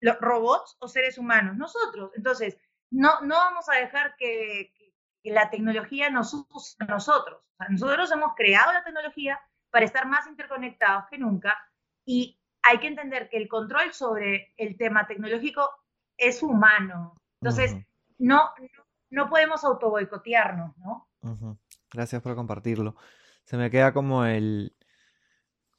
¿Los 0.00 0.18
robots 0.20 0.76
o 0.80 0.88
seres 0.88 1.18
humanos? 1.18 1.56
Nosotros. 1.56 2.10
Entonces, 2.16 2.58
no, 2.90 3.20
no 3.22 3.36
vamos 3.36 3.68
a 3.68 3.76
dejar 3.76 4.16
que, 4.16 4.72
la 5.24 5.50
tecnología 5.50 6.10
nos 6.10 6.34
use 6.34 6.76
a 6.80 6.84
nosotros. 6.84 7.40
nosotros 7.68 8.10
hemos 8.10 8.34
creado 8.34 8.72
la 8.72 8.82
tecnología 8.82 9.40
para 9.70 9.84
estar 9.84 10.04
más 10.04 10.26
interconectados 10.26 11.04
que 11.08 11.16
nunca 11.16 11.56
y 12.04 12.40
hay 12.62 12.78
que 12.78 12.88
entender 12.88 13.28
que 13.28 13.36
el 13.36 13.46
control 13.46 13.92
sobre 13.92 14.52
el 14.56 14.76
tema 14.76 15.06
tecnológico 15.06 15.70
es 16.16 16.42
humano. 16.42 17.14
Entonces, 17.40 17.76
no, 18.18 18.50
no, 19.10 19.28
podemos 19.28 19.62
auto 19.62 19.90
boicotearnos, 19.90 20.76
¿no? 20.78 21.08
Gracias 21.92 22.22
por 22.22 22.34
compartirlo. 22.34 22.96
Se 23.44 23.56
me 23.56 23.70
queda 23.70 23.92
como 23.92 24.24
el, 24.24 24.74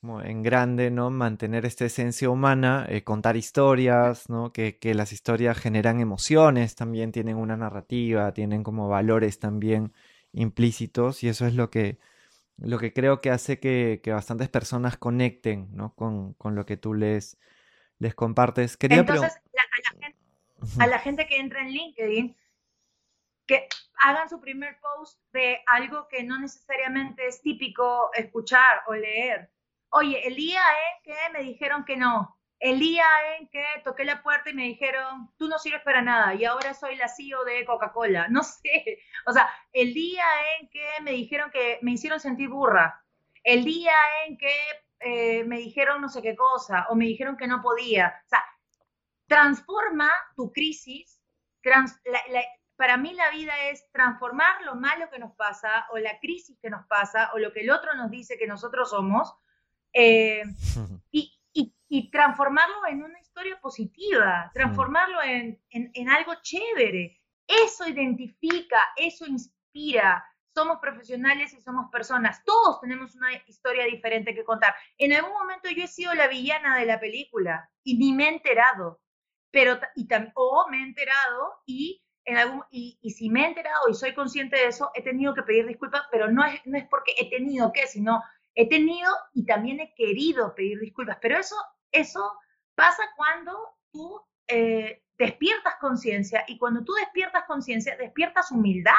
como 0.03 0.21
en 0.21 0.43
grande, 0.43 0.91
¿no? 0.91 1.09
Mantener 1.09 1.65
esta 1.65 1.85
esencia 1.85 2.29
humana, 2.29 2.85
eh, 2.89 3.05
contar 3.05 3.37
historias, 3.37 4.29
¿no? 4.29 4.51
Que, 4.51 4.77
las 4.93 5.13
historias 5.13 5.57
generan 5.57 6.01
emociones, 6.01 6.75
también 6.75 7.13
tienen 7.13 7.37
una 7.37 7.55
narrativa, 7.55 8.33
tienen 8.33 8.63
como 8.63 8.89
valores 8.89 9.39
también 9.39 9.93
implícitos 10.33 11.23
y 11.23 11.29
eso 11.29 11.47
es 11.47 11.53
lo 11.55 11.69
que, 11.69 11.99
lo 12.57 12.79
que 12.79 12.91
creo 12.91 13.21
que 13.21 13.29
hace 13.29 13.61
que, 13.61 14.01
bastantes 14.05 14.49
personas 14.49 14.97
conecten, 14.97 15.69
¿no? 15.71 15.95
Con, 15.95 16.35
lo 16.53 16.65
que 16.65 16.75
tú 16.75 16.93
les, 16.93 17.37
les 17.97 18.13
compartes. 18.13 18.75
Quería 18.75 18.99
Entonces, 18.99 19.31
a, 19.31 19.41
la 19.55 19.89
gente, 19.89 20.17
a 20.79 20.87
la 20.87 20.99
gente 20.99 21.27
que 21.27 21.39
entra 21.39 21.61
en 21.61 21.69
LinkedIn, 21.69 22.35
que 23.47 23.67
hagan 24.01 24.29
su 24.29 24.39
primer 24.39 24.79
post 24.79 25.19
de 25.31 25.61
algo 25.67 26.07
que 26.07 26.23
no 26.23 26.39
necesariamente 26.39 27.27
es 27.27 27.41
típico 27.41 28.09
escuchar 28.13 28.81
o 28.87 28.93
leer. 28.93 29.49
Oye, 29.89 30.27
el 30.27 30.35
día 30.35 30.61
en 30.61 31.03
que 31.03 31.29
me 31.31 31.43
dijeron 31.43 31.85
que 31.85 31.97
no, 31.97 32.37
el 32.63 32.79
día 32.79 33.05
en 33.37 33.49
que 33.49 33.65
toqué 33.83 34.05
la 34.05 34.23
puerta 34.23 34.49
y 34.49 34.53
me 34.53 34.63
dijeron, 34.63 35.29
tú 35.37 35.49
no 35.49 35.59
sirves 35.59 35.81
para 35.83 36.01
nada 36.01 36.33
y 36.33 36.45
ahora 36.45 36.73
soy 36.73 36.95
la 36.95 37.09
CEO 37.09 37.43
de 37.43 37.65
Coca-Cola, 37.65 38.27
no 38.29 38.41
sé, 38.41 38.99
o 39.25 39.33
sea, 39.33 39.49
el 39.73 39.93
día 39.93 40.23
en 40.59 40.69
que 40.69 40.87
me 41.01 41.11
dijeron 41.11 41.51
que 41.51 41.79
me 41.81 41.91
hicieron 41.91 42.19
sentir 42.19 42.49
burra, 42.49 43.03
el 43.43 43.65
día 43.65 43.93
en 44.25 44.37
que 44.37 44.55
eh, 45.01 45.43
me 45.43 45.57
dijeron 45.57 46.01
no 46.01 46.07
sé 46.07 46.21
qué 46.21 46.37
cosa 46.37 46.87
o 46.89 46.95
me 46.95 47.05
dijeron 47.05 47.35
que 47.35 47.47
no 47.47 47.61
podía, 47.61 48.21
o 48.25 48.29
sea, 48.29 48.43
transforma 49.27 50.09
tu 50.37 50.51
crisis, 50.53 51.19
para 52.75 52.97
mí 52.97 53.13
la 53.13 53.29
vida 53.31 53.53
es 53.69 53.89
transformar 53.91 54.61
lo 54.63 54.75
malo 54.75 55.09
que 55.11 55.19
nos 55.19 55.33
pasa 55.35 55.87
o 55.91 55.97
la 55.97 56.19
crisis 56.19 56.57
que 56.61 56.69
nos 56.69 56.85
pasa 56.87 57.31
o 57.33 57.39
lo 57.39 57.53
que 57.53 57.61
el 57.61 57.71
otro 57.71 57.93
nos 57.95 58.09
dice 58.09 58.37
que 58.37 58.47
nosotros 58.47 58.89
somos 58.89 59.35
eh, 59.93 60.43
y, 61.11 62.09
transformarlo 62.11 62.87
en 62.89 63.03
una 63.03 63.19
historia 63.19 63.59
positiva, 63.61 64.49
transformarlo 64.51 65.19
en, 65.21 66.09
algo 66.09 66.33
chévere. 66.41 67.21
Eso 67.47 67.87
identifica, 67.87 68.79
eso 68.95 69.27
inspira. 69.27 70.25
Somos 70.55 70.79
profesionales 70.79 71.53
y 71.53 71.61
somos 71.61 71.91
personas. 71.91 72.43
Todos 72.43 72.81
tenemos 72.81 73.15
una 73.15 73.31
historia 73.47 73.85
diferente 73.85 74.33
que 74.33 74.43
contar. 74.43 74.73
En 74.97 75.13
algún 75.13 75.33
momento 75.33 75.69
yo 75.69 75.83
he 75.83 75.87
sido 75.87 76.15
la 76.15 76.27
villana 76.27 76.77
de 76.79 76.87
la 76.87 76.99
película 76.99 77.69
y 77.83 77.97
ni 77.97 78.13
me 78.13 78.25
he 78.25 78.29
enterado. 78.29 78.99
Pero, 79.51 79.79
y 79.95 80.07
o 80.33 80.67
me 80.69 80.77
he 80.77 80.83
enterado 80.83 81.61
y, 81.67 82.03
en 82.25 82.37
algún, 82.37 82.63
y, 82.71 82.97
si 83.11 83.29
me 83.29 83.43
he 83.43 83.47
enterado 83.47 83.89
y 83.89 83.93
soy 83.93 84.13
consciente 84.13 84.57
de 84.57 84.67
eso, 84.67 84.91
he 84.93 85.01
tenido 85.01 85.33
que 85.33 85.43
pedir 85.43 85.67
disculpas, 85.67 86.03
pero 86.11 86.31
no 86.31 86.43
es, 86.45 86.61
no 86.65 86.77
es 86.77 86.87
porque 86.87 87.13
he 87.17 87.29
tenido 87.29 87.71
que, 87.73 87.87
sino 87.87 88.21
he 88.55 88.69
tenido 88.69 89.11
y 89.33 89.45
también 89.45 89.79
he 89.79 89.93
querido 89.93 90.53
pedir 90.55 90.79
disculpas, 90.79 91.17
pero 91.21 91.37
eso, 91.37 91.55
eso 91.91 92.31
pasa 92.75 93.03
cuando 93.15 93.57
tú 93.91 94.21
eh, 94.47 95.03
despiertas 95.17 95.75
conciencia 95.79 96.43
y 96.47 96.57
cuando 96.57 96.83
tú 96.83 96.93
despiertas 96.93 97.43
conciencia, 97.45 97.95
despiertas 97.97 98.51
humildad. 98.51 98.93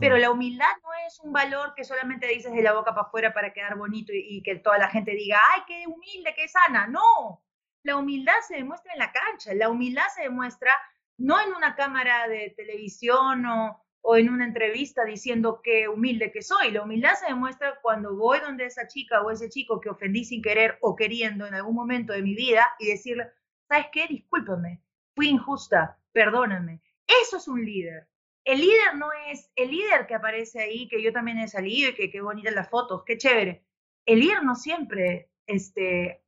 Pero 0.00 0.16
la 0.16 0.32
humildad 0.32 0.72
no 0.82 0.88
es 1.06 1.20
un 1.20 1.32
valor 1.32 1.72
que 1.76 1.84
solamente 1.84 2.26
dices 2.26 2.52
de 2.52 2.62
la 2.62 2.72
boca 2.72 2.90
para 2.90 3.06
afuera 3.06 3.32
para 3.32 3.52
quedar 3.52 3.76
bonito 3.76 4.12
y, 4.12 4.38
y, 4.38 4.42
que 4.42 4.56
toda 4.56 4.76
la 4.76 4.88
gente 4.88 5.12
diga, 5.12 5.38
ay, 5.54 5.60
qué 5.68 5.84
humilde, 5.86 6.34
qué 6.34 6.48
sana. 6.48 6.88
No, 6.88 7.44
la 7.84 7.96
humildad 7.96 8.34
se 8.46 8.56
demuestra 8.56 8.92
en 8.92 8.98
la 8.98 9.12
cancha, 9.12 9.54
la 9.54 9.68
humildad 9.68 10.02
se 10.16 10.22
demuestra 10.22 10.72
no 11.18 11.40
en 11.40 11.52
una 11.52 11.74
cámara 11.76 12.28
de 12.28 12.54
televisión 12.56 13.44
o, 13.46 13.82
o 14.00 14.16
en 14.16 14.30
una 14.30 14.46
entrevista 14.46 15.04
diciendo 15.04 15.60
qué 15.62 15.88
humilde 15.88 16.32
que 16.32 16.42
soy. 16.42 16.70
La 16.70 16.82
humildad 16.82 17.14
se 17.14 17.26
demuestra 17.26 17.78
cuando 17.82 18.16
voy 18.16 18.40
donde 18.40 18.66
esa 18.66 18.86
chica 18.86 19.22
o 19.22 19.30
ese 19.30 19.50
chico 19.50 19.80
que 19.80 19.90
ofendí 19.90 20.24
sin 20.24 20.40
querer 20.40 20.78
o 20.80 20.96
queriendo 20.96 21.46
en 21.46 21.54
algún 21.54 21.74
momento 21.74 22.12
de 22.12 22.22
mi 22.22 22.34
vida 22.34 22.66
y 22.78 22.86
decirle, 22.86 23.28
¿sabes 23.68 23.86
qué? 23.92 24.06
Discúlpame, 24.06 24.80
fui 25.14 25.28
injusta, 25.28 25.98
perdóname. 26.12 26.80
Eso 27.22 27.36
es 27.36 27.48
un 27.48 27.64
líder. 27.64 28.08
El 28.44 28.60
líder 28.60 28.96
no 28.96 29.08
es 29.28 29.50
el 29.56 29.70
líder 29.70 30.06
que 30.06 30.14
aparece 30.14 30.60
ahí, 30.60 30.88
que 30.88 31.02
yo 31.02 31.12
también 31.12 31.38
he 31.38 31.48
salido 31.48 31.90
y 31.90 31.94
que 31.94 32.10
qué 32.10 32.20
bonitas 32.22 32.54
las 32.54 32.70
fotos, 32.70 33.02
qué 33.04 33.18
chévere. 33.18 33.64
El 34.06 34.20
líder 34.20 34.42
no 34.42 34.54
siempre 34.54 35.30
este, 35.46 36.22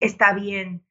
está 0.00 0.34
bien. 0.34 0.86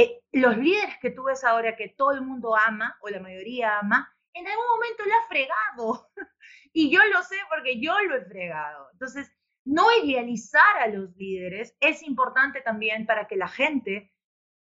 Eh, 0.00 0.22
los 0.32 0.56
líderes 0.56 0.96
que 1.02 1.10
tú 1.10 1.24
ves 1.24 1.44
ahora 1.44 1.76
que 1.76 1.88
todo 1.88 2.12
el 2.12 2.22
mundo 2.22 2.56
ama, 2.56 2.96
o 3.02 3.10
la 3.10 3.20
mayoría 3.20 3.78
ama, 3.80 4.10
en 4.32 4.46
algún 4.46 4.64
momento 4.66 5.04
la 5.04 5.14
ha 5.16 5.28
fregado. 5.28 6.10
y 6.72 6.90
yo 6.90 7.00
lo 7.12 7.22
sé 7.22 7.36
porque 7.50 7.78
yo 7.80 7.98
lo 8.08 8.16
he 8.16 8.24
fregado. 8.24 8.88
Entonces, 8.92 9.30
no 9.64 9.86
idealizar 10.02 10.78
a 10.78 10.88
los 10.88 11.14
líderes 11.16 11.76
es 11.80 12.02
importante 12.02 12.62
también 12.62 13.04
para 13.04 13.28
que 13.28 13.36
la 13.36 13.48
gente 13.48 14.10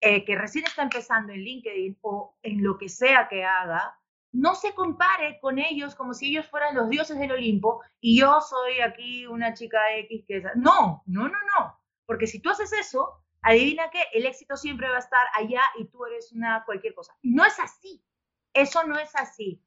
eh, 0.01 0.25
que 0.25 0.35
recién 0.35 0.65
está 0.65 0.83
empezando 0.83 1.33
en 1.33 1.41
LinkedIn 1.41 1.99
o 2.01 2.39
en 2.43 2.65
lo 2.65 2.79
que 2.79 2.89
sea 2.89 3.29
que 3.29 3.45
haga, 3.45 3.99
no 4.33 4.55
se 4.55 4.75
compare 4.75 5.39
con 5.41 5.59
ellos 5.59 5.95
como 5.95 6.15
si 6.15 6.31
ellos 6.31 6.47
fueran 6.47 6.75
los 6.75 6.89
dioses 6.89 7.19
del 7.19 7.33
Olimpo 7.33 7.83
y 8.01 8.21
yo 8.21 8.41
soy 8.41 8.81
aquí 8.81 9.27
una 9.27 9.53
chica 9.53 9.79
X 9.97 10.25
que. 10.27 10.43
No, 10.55 11.03
no, 11.05 11.29
no, 11.29 11.39
no. 11.59 11.79
Porque 12.07 12.27
si 12.27 12.41
tú 12.41 12.49
haces 12.49 12.73
eso, 12.73 13.23
adivina 13.43 13.91
que 13.91 14.03
el 14.13 14.27
éxito 14.27 14.57
siempre 14.57 14.89
va 14.89 14.97
a 14.97 15.01
estar 15.01 15.27
allá 15.35 15.63
y 15.79 15.85
tú 15.87 16.05
eres 16.07 16.33
una 16.33 16.65
cualquier 16.65 16.95
cosa. 16.95 17.15
No 17.23 17.45
es 17.45 17.59
así. 17.59 18.03
Eso 18.53 18.85
no 18.87 18.99
es 18.99 19.15
así. 19.15 19.63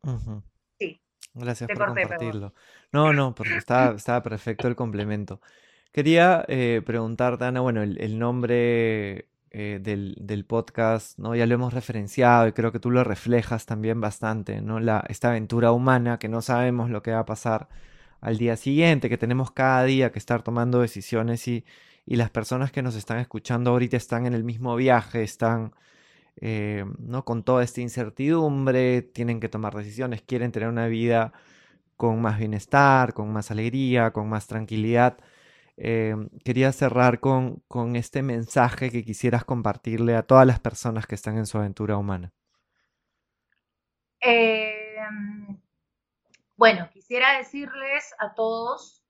Sí. 0.79 1.01
Gracias 1.33 1.69
por 1.69 1.85
compartirlo. 1.85 2.53
No, 2.91 3.13
no, 3.13 3.33
porque 3.33 3.55
estaba, 3.55 3.95
estaba 3.95 4.21
perfecto 4.21 4.67
el 4.67 4.75
complemento. 4.75 5.39
Quería 5.91 6.45
eh, 6.47 6.81
preguntarte, 6.85 7.45
Ana, 7.45 7.61
bueno, 7.61 7.81
el, 7.81 8.19
nombre 8.19 9.29
eh, 9.51 9.79
del, 9.81 10.45
podcast, 10.45 11.17
¿no? 11.19 11.35
Ya 11.35 11.45
lo 11.45 11.55
hemos 11.55 11.73
referenciado 11.73 12.47
y 12.47 12.53
creo 12.53 12.71
que 12.71 12.79
tú 12.79 12.91
lo 12.91 13.03
reflejas 13.03 13.65
también 13.65 13.99
bastante, 13.99 14.61
¿no? 14.61 14.79
La, 14.79 15.03
esta 15.09 15.29
aventura 15.29 15.71
humana 15.73 16.17
que 16.17 16.29
no 16.29 16.41
sabemos 16.41 16.89
lo 16.89 17.03
que 17.03 17.11
va 17.11 17.19
a 17.19 17.25
pasar 17.25 17.67
al 18.21 18.37
día 18.37 18.55
siguiente, 18.55 19.09
que 19.09 19.17
tenemos 19.17 19.51
cada 19.51 19.83
día 19.83 20.11
que 20.11 20.19
estar 20.19 20.43
tomando 20.43 20.79
decisiones 20.79 21.47
y, 21.47 21.65
y 22.05 22.15
las 22.15 22.29
personas 22.29 22.71
que 22.71 22.81
nos 22.81 22.95
están 22.95 23.19
escuchando 23.19 23.71
ahorita 23.71 23.97
están 23.97 24.25
en 24.25 24.33
el 24.33 24.43
mismo 24.43 24.75
viaje, 24.75 25.23
están 25.23 25.73
eh, 26.37 26.85
¿no? 26.99 27.25
con 27.25 27.43
toda 27.43 27.63
esta 27.63 27.81
incertidumbre, 27.81 29.01
tienen 29.01 29.39
que 29.39 29.49
tomar 29.49 29.75
decisiones, 29.75 30.21
quieren 30.21 30.51
tener 30.51 30.69
una 30.69 30.87
vida 30.87 31.33
con 31.97 32.21
más 32.21 32.39
bienestar, 32.39 33.13
con 33.13 33.31
más 33.31 33.51
alegría, 33.51 34.11
con 34.11 34.27
más 34.29 34.47
tranquilidad. 34.47 35.17
Eh, 35.77 36.15
quería 36.43 36.71
cerrar 36.71 37.19
con, 37.19 37.63
con 37.67 37.95
este 37.95 38.23
mensaje 38.23 38.89
que 38.91 39.03
quisieras 39.03 39.45
compartirle 39.45 40.15
a 40.15 40.23
todas 40.23 40.47
las 40.47 40.59
personas 40.59 41.05
que 41.05 41.15
están 41.15 41.37
en 41.37 41.45
su 41.45 41.57
aventura 41.57 41.97
humana. 41.97 42.33
Em, 44.19 45.59
bueno, 46.55 46.89
quisiera 46.91 47.37
decirles 47.37 48.13
a 48.19 48.33
todos 48.35 49.00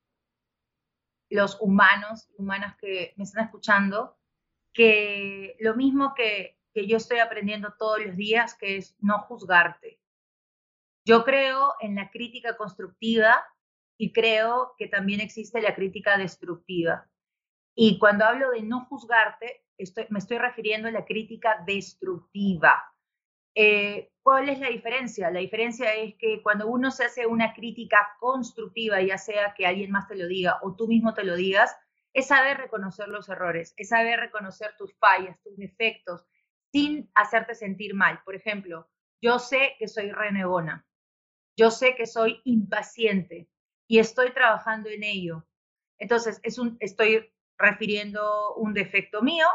los 1.31 1.57
humanos 1.59 2.29
humanas 2.37 2.77
que 2.77 3.13
me 3.17 3.23
están 3.23 3.45
escuchando 3.45 4.15
que 4.73 5.55
lo 5.59 5.75
mismo 5.75 6.13
que 6.13 6.61
que 6.73 6.87
yo 6.87 6.97
estoy 6.97 7.19
aprendiendo 7.19 7.73
todos 7.77 8.03
los 8.03 8.15
días, 8.15 8.55
que 8.55 8.77
es 8.77 8.95
no 8.99 9.19
juzgarte. 9.19 9.99
Yo 11.05 11.23
creo 11.23 11.73
en 11.79 11.95
la 11.95 12.09
crítica 12.09 12.57
constructiva 12.57 13.43
y 13.97 14.13
creo 14.13 14.73
que 14.77 14.87
también 14.87 15.19
existe 15.19 15.61
la 15.61 15.75
crítica 15.75 16.17
destructiva. 16.17 17.09
Y 17.75 17.99
cuando 17.99 18.25
hablo 18.25 18.51
de 18.51 18.61
no 18.61 18.85
juzgarte, 18.85 19.65
me 20.09 20.19
estoy 20.19 20.37
refiriendo 20.37 20.87
a 20.87 20.91
la 20.91 21.05
crítica 21.05 21.63
destructiva. 21.65 22.90
Eh, 23.55 24.11
¿Cuál 24.23 24.49
es 24.49 24.59
la 24.59 24.69
diferencia? 24.69 25.31
La 25.31 25.39
diferencia 25.39 25.93
es 25.95 26.15
que 26.15 26.41
cuando 26.43 26.67
uno 26.67 26.91
se 26.91 27.05
hace 27.05 27.25
una 27.25 27.53
crítica 27.53 28.15
constructiva, 28.19 29.01
ya 29.01 29.17
sea 29.17 29.53
que 29.57 29.65
alguien 29.65 29.91
más 29.91 30.07
te 30.07 30.15
lo 30.15 30.27
diga 30.27 30.59
o 30.61 30.75
tú 30.75 30.87
mismo 30.87 31.13
te 31.13 31.23
lo 31.23 31.35
digas, 31.35 31.75
es 32.13 32.27
saber 32.27 32.57
reconocer 32.57 33.07
los 33.07 33.29
errores, 33.29 33.73
es 33.77 33.89
saber 33.89 34.19
reconocer 34.19 34.75
tus 34.77 34.93
fallas, 34.95 35.41
tus 35.41 35.57
defectos, 35.57 36.25
sin 36.71 37.09
hacerte 37.15 37.55
sentir 37.55 37.95
mal. 37.95 38.21
Por 38.23 38.35
ejemplo, 38.35 38.89
yo 39.21 39.39
sé 39.39 39.75
que 39.79 39.87
soy 39.87 40.11
renegona, 40.11 40.85
yo 41.57 41.71
sé 41.71 41.95
que 41.95 42.05
soy 42.05 42.41
impaciente 42.43 43.49
y 43.87 43.99
estoy 43.99 44.31
trabajando 44.33 44.89
en 44.89 45.03
ello. 45.03 45.47
Entonces, 45.97 46.39
estoy 46.43 47.33
refiriendo 47.57 48.55
un 48.55 48.73
defecto 48.73 49.21
mío 49.21 49.47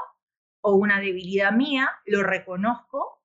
o 0.61 0.75
una 0.75 1.01
debilidad 1.01 1.53
mía, 1.53 1.91
lo 2.05 2.23
reconozco 2.23 3.17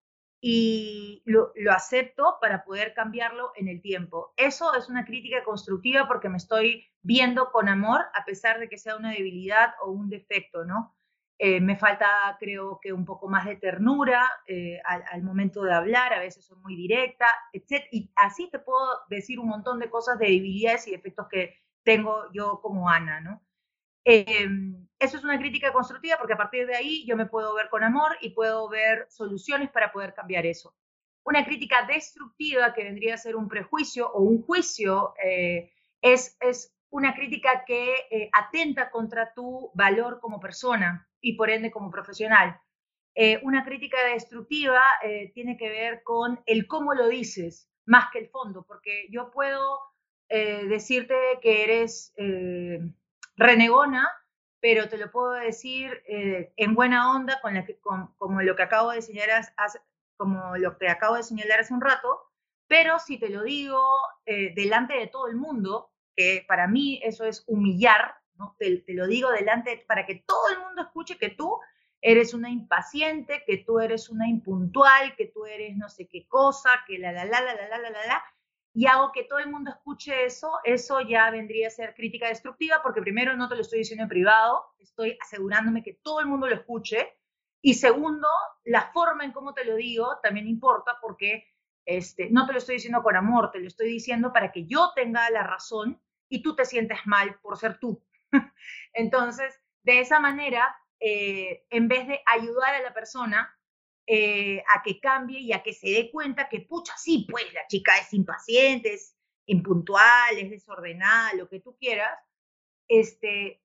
y 0.43 1.21
lo, 1.25 1.53
acepto 1.69 2.37
para 2.41 2.63
poder 2.63 2.95
cambiarlo 2.95 3.51
en 3.55 3.67
el 3.67 3.79
tiempo. 3.79 4.33
Eso 4.35 4.73
es 4.73 4.89
una 4.89 5.05
crítica 5.05 5.43
constructiva 5.43 6.07
porque 6.07 6.29
me 6.29 6.37
estoy 6.37 6.83
viendo 7.03 7.51
con 7.51 7.69
amor 7.69 8.01
a 8.15 8.25
pesar 8.25 8.59
de 8.59 8.67
que 8.67 8.79
sea 8.79 8.97
una 8.97 9.11
debilidad 9.11 9.75
o 9.83 9.91
un 9.91 10.09
defecto, 10.09 10.65
¿no? 10.65 10.95
Eh, 11.37 11.59
me 11.59 11.75
falta, 11.75 12.37
creo 12.39 12.79
que, 12.81 12.93
un 12.93 13.05
poco 13.05 13.27
más 13.27 13.45
de 13.45 13.55
ternura 13.55 14.29
eh, 14.47 14.79
al, 14.83 15.03
al, 15.11 15.23
momento 15.23 15.63
de 15.63 15.73
hablar, 15.73 16.13
a 16.13 16.19
veces 16.19 16.45
soy 16.45 16.57
muy 16.59 16.75
directa, 16.75 17.27
etc. 17.51 17.85
Y 17.91 18.11
así 18.15 18.49
te 18.51 18.59
puedo 18.59 18.85
decir 19.09 19.39
un 19.39 19.47
montón 19.47 19.79
de 19.79 19.89
cosas 19.89 20.19
de 20.19 20.27
debilidades 20.27 20.87
y 20.87 20.91
defectos 20.91 21.27
que 21.29 21.55
tengo 21.83 22.31
yo 22.31 22.59
como 22.61 22.89
Ana, 22.89 23.21
¿no? 23.21 23.41
Eh, 24.03 24.47
eso 24.99 25.17
es 25.17 25.23
una 25.23 25.39
crítica 25.39 25.71
constructiva 25.71 26.17
porque 26.17 26.33
a 26.33 26.37
partir 26.37 26.67
de 26.67 26.75
ahí 26.75 27.05
yo 27.05 27.15
me 27.15 27.25
puedo 27.25 27.53
ver 27.55 27.69
con 27.69 27.83
amor 27.83 28.17
y 28.21 28.31
puedo 28.31 28.69
ver 28.69 29.07
soluciones 29.09 29.69
para 29.69 29.91
poder 29.91 30.13
cambiar 30.13 30.45
eso. 30.45 30.75
Una 31.23 31.45
crítica 31.45 31.85
destructiva 31.85 32.73
que 32.73 32.83
vendría 32.83 33.13
a 33.13 33.17
ser 33.17 33.35
un 33.35 33.47
prejuicio 33.47 34.11
o 34.11 34.21
un 34.21 34.41
juicio 34.41 35.13
eh, 35.23 35.71
es, 36.01 36.35
es, 36.39 36.75
una 36.91 37.15
crítica 37.15 37.63
que 37.65 37.93
eh, 38.11 38.29
atenta 38.33 38.91
contra 38.91 39.33
tu 39.33 39.71
valor 39.73 40.19
como 40.19 40.39
persona 40.39 41.09
y 41.19 41.35
por 41.35 41.49
ende 41.49 41.71
como 41.71 41.89
profesional. 41.89 42.59
Eh, 43.15 43.39
una 43.43 43.65
crítica 43.65 43.97
destructiva 44.05 44.81
eh, 45.03 45.31
tiene 45.33 45.57
que 45.57 45.69
ver 45.69 46.03
con 46.03 46.41
el 46.45 46.67
cómo 46.67 46.93
lo 46.93 47.07
dices 47.07 47.69
más 47.85 48.11
que 48.11 48.19
el 48.19 48.29
fondo, 48.29 48.63
porque 48.67 49.07
yo 49.09 49.31
puedo 49.31 49.79
decirte 50.29 51.13
que 51.41 51.63
eres 51.65 52.13
renegona, 53.35 54.09
pero 54.59 54.87
te 54.89 54.97
lo 54.97 55.11
puedo 55.11 55.31
decir 55.31 56.03
eh, 56.07 56.53
en 56.57 56.75
buena 56.75 57.15
onda, 57.15 57.39
con 57.41 57.55
la 57.55 57.65
que, 57.65 57.79
con, 57.79 58.13
como 58.17 58.41
lo 58.41 58.55
que 58.55 58.63
acabo 58.63 58.91
de 58.91 59.01
señalar 59.01 59.43
hace, 59.57 59.79
como 60.17 60.55
lo 60.57 60.77
que 60.77 60.87
acabo 60.87 61.15
de 61.15 61.23
señalar 61.23 61.61
hace 61.61 61.73
un 61.73 61.81
rato, 61.81 62.31
pero 62.67 62.99
si 62.99 63.17
te 63.17 63.29
lo 63.29 63.43
digo 63.43 63.81
eh, 64.25 64.53
delante 64.55 64.93
de 64.93 65.07
todo 65.07 65.27
el 65.27 65.35
mundo, 65.35 65.91
que 66.15 66.45
para 66.47 66.67
mí 66.67 67.01
eso 67.03 67.25
es 67.25 67.43
humillar, 67.47 68.15
¿no? 68.35 68.55
te, 68.59 68.77
te, 68.77 68.93
lo 68.93 69.07
digo 69.07 69.31
delante 69.31 69.83
para 69.87 70.05
que 70.05 70.23
todo 70.25 70.49
el 70.53 70.59
mundo 70.59 70.83
escuche 70.83 71.17
que 71.17 71.29
tú 71.29 71.59
eres 72.01 72.33
una 72.33 72.49
impaciente, 72.49 73.43
que 73.45 73.57
tú 73.57 73.79
eres 73.79 74.09
una 74.09 74.27
impuntual, 74.27 75.15
que 75.15 75.27
tú 75.27 75.45
eres 75.45 75.75
no 75.77 75.89
sé 75.89 76.07
qué 76.07 76.27
cosa, 76.27 76.69
que 76.87 76.97
la 76.97 77.11
la 77.11 77.25
la 77.25 77.41
la 77.41 77.53
la 77.53 77.67
la 77.67 77.77
la 77.77 77.89
la, 77.89 78.05
la 78.07 78.23
y 78.73 78.85
hago 78.85 79.11
que 79.11 79.23
todo 79.23 79.39
el 79.39 79.49
mundo 79.49 79.71
escuche 79.71 80.25
eso, 80.25 80.59
eso 80.63 81.01
ya 81.01 81.29
vendría 81.29 81.67
a 81.67 81.71
ser 81.71 81.93
crítica 81.93 82.27
destructiva, 82.27 82.81
porque 82.81 83.01
primero 83.01 83.35
no 83.35 83.49
te 83.49 83.55
lo 83.55 83.61
estoy 83.61 83.79
diciendo 83.79 84.03
en 84.03 84.09
privado, 84.09 84.65
estoy 84.79 85.17
asegurándome 85.21 85.83
que 85.83 85.99
todo 86.01 86.21
el 86.21 86.27
mundo 86.27 86.47
lo 86.47 86.55
escuche. 86.55 87.17
Y 87.61 87.75
segundo, 87.75 88.27
la 88.63 88.91
forma 88.91 89.23
en 89.25 89.33
cómo 89.33 89.53
te 89.53 89.65
lo 89.65 89.75
digo 89.75 90.17
también 90.23 90.47
importa 90.47 90.97
porque 91.01 91.45
este, 91.85 92.29
no 92.29 92.45
te 92.47 92.53
lo 92.53 92.59
estoy 92.59 92.75
diciendo 92.75 93.03
con 93.03 93.15
amor, 93.15 93.51
te 93.51 93.59
lo 93.59 93.67
estoy 93.67 93.87
diciendo 93.87 94.31
para 94.31 94.51
que 94.51 94.65
yo 94.65 94.91
tenga 94.95 95.29
la 95.29 95.43
razón 95.43 96.01
y 96.29 96.41
tú 96.41 96.55
te 96.55 96.65
sientes 96.65 96.99
mal 97.05 97.39
por 97.41 97.57
ser 97.57 97.77
tú. 97.77 98.01
Entonces, 98.93 99.59
de 99.83 99.99
esa 99.99 100.19
manera, 100.19 100.75
eh, 100.99 101.65
en 101.69 101.87
vez 101.87 102.07
de 102.07 102.21
ayudar 102.25 102.75
a 102.75 102.81
la 102.81 102.93
persona, 102.93 103.53
eh, 104.13 104.61
a 104.75 104.83
que 104.83 104.99
cambie 104.99 105.39
y 105.39 105.53
a 105.53 105.63
que 105.63 105.71
se 105.71 105.89
dé 105.89 106.11
cuenta 106.11 106.49
que, 106.49 106.59
pucha, 106.59 106.91
sí, 106.97 107.25
pues 107.31 107.45
la 107.53 107.65
chica 107.67 107.93
es 107.97 108.11
impaciente, 108.11 108.93
es 108.93 109.15
impuntual, 109.45 110.37
es 110.37 110.49
desordenada, 110.49 111.33
lo 111.35 111.47
que 111.47 111.61
tú 111.61 111.77
quieras, 111.77 112.19
este, 112.89 113.63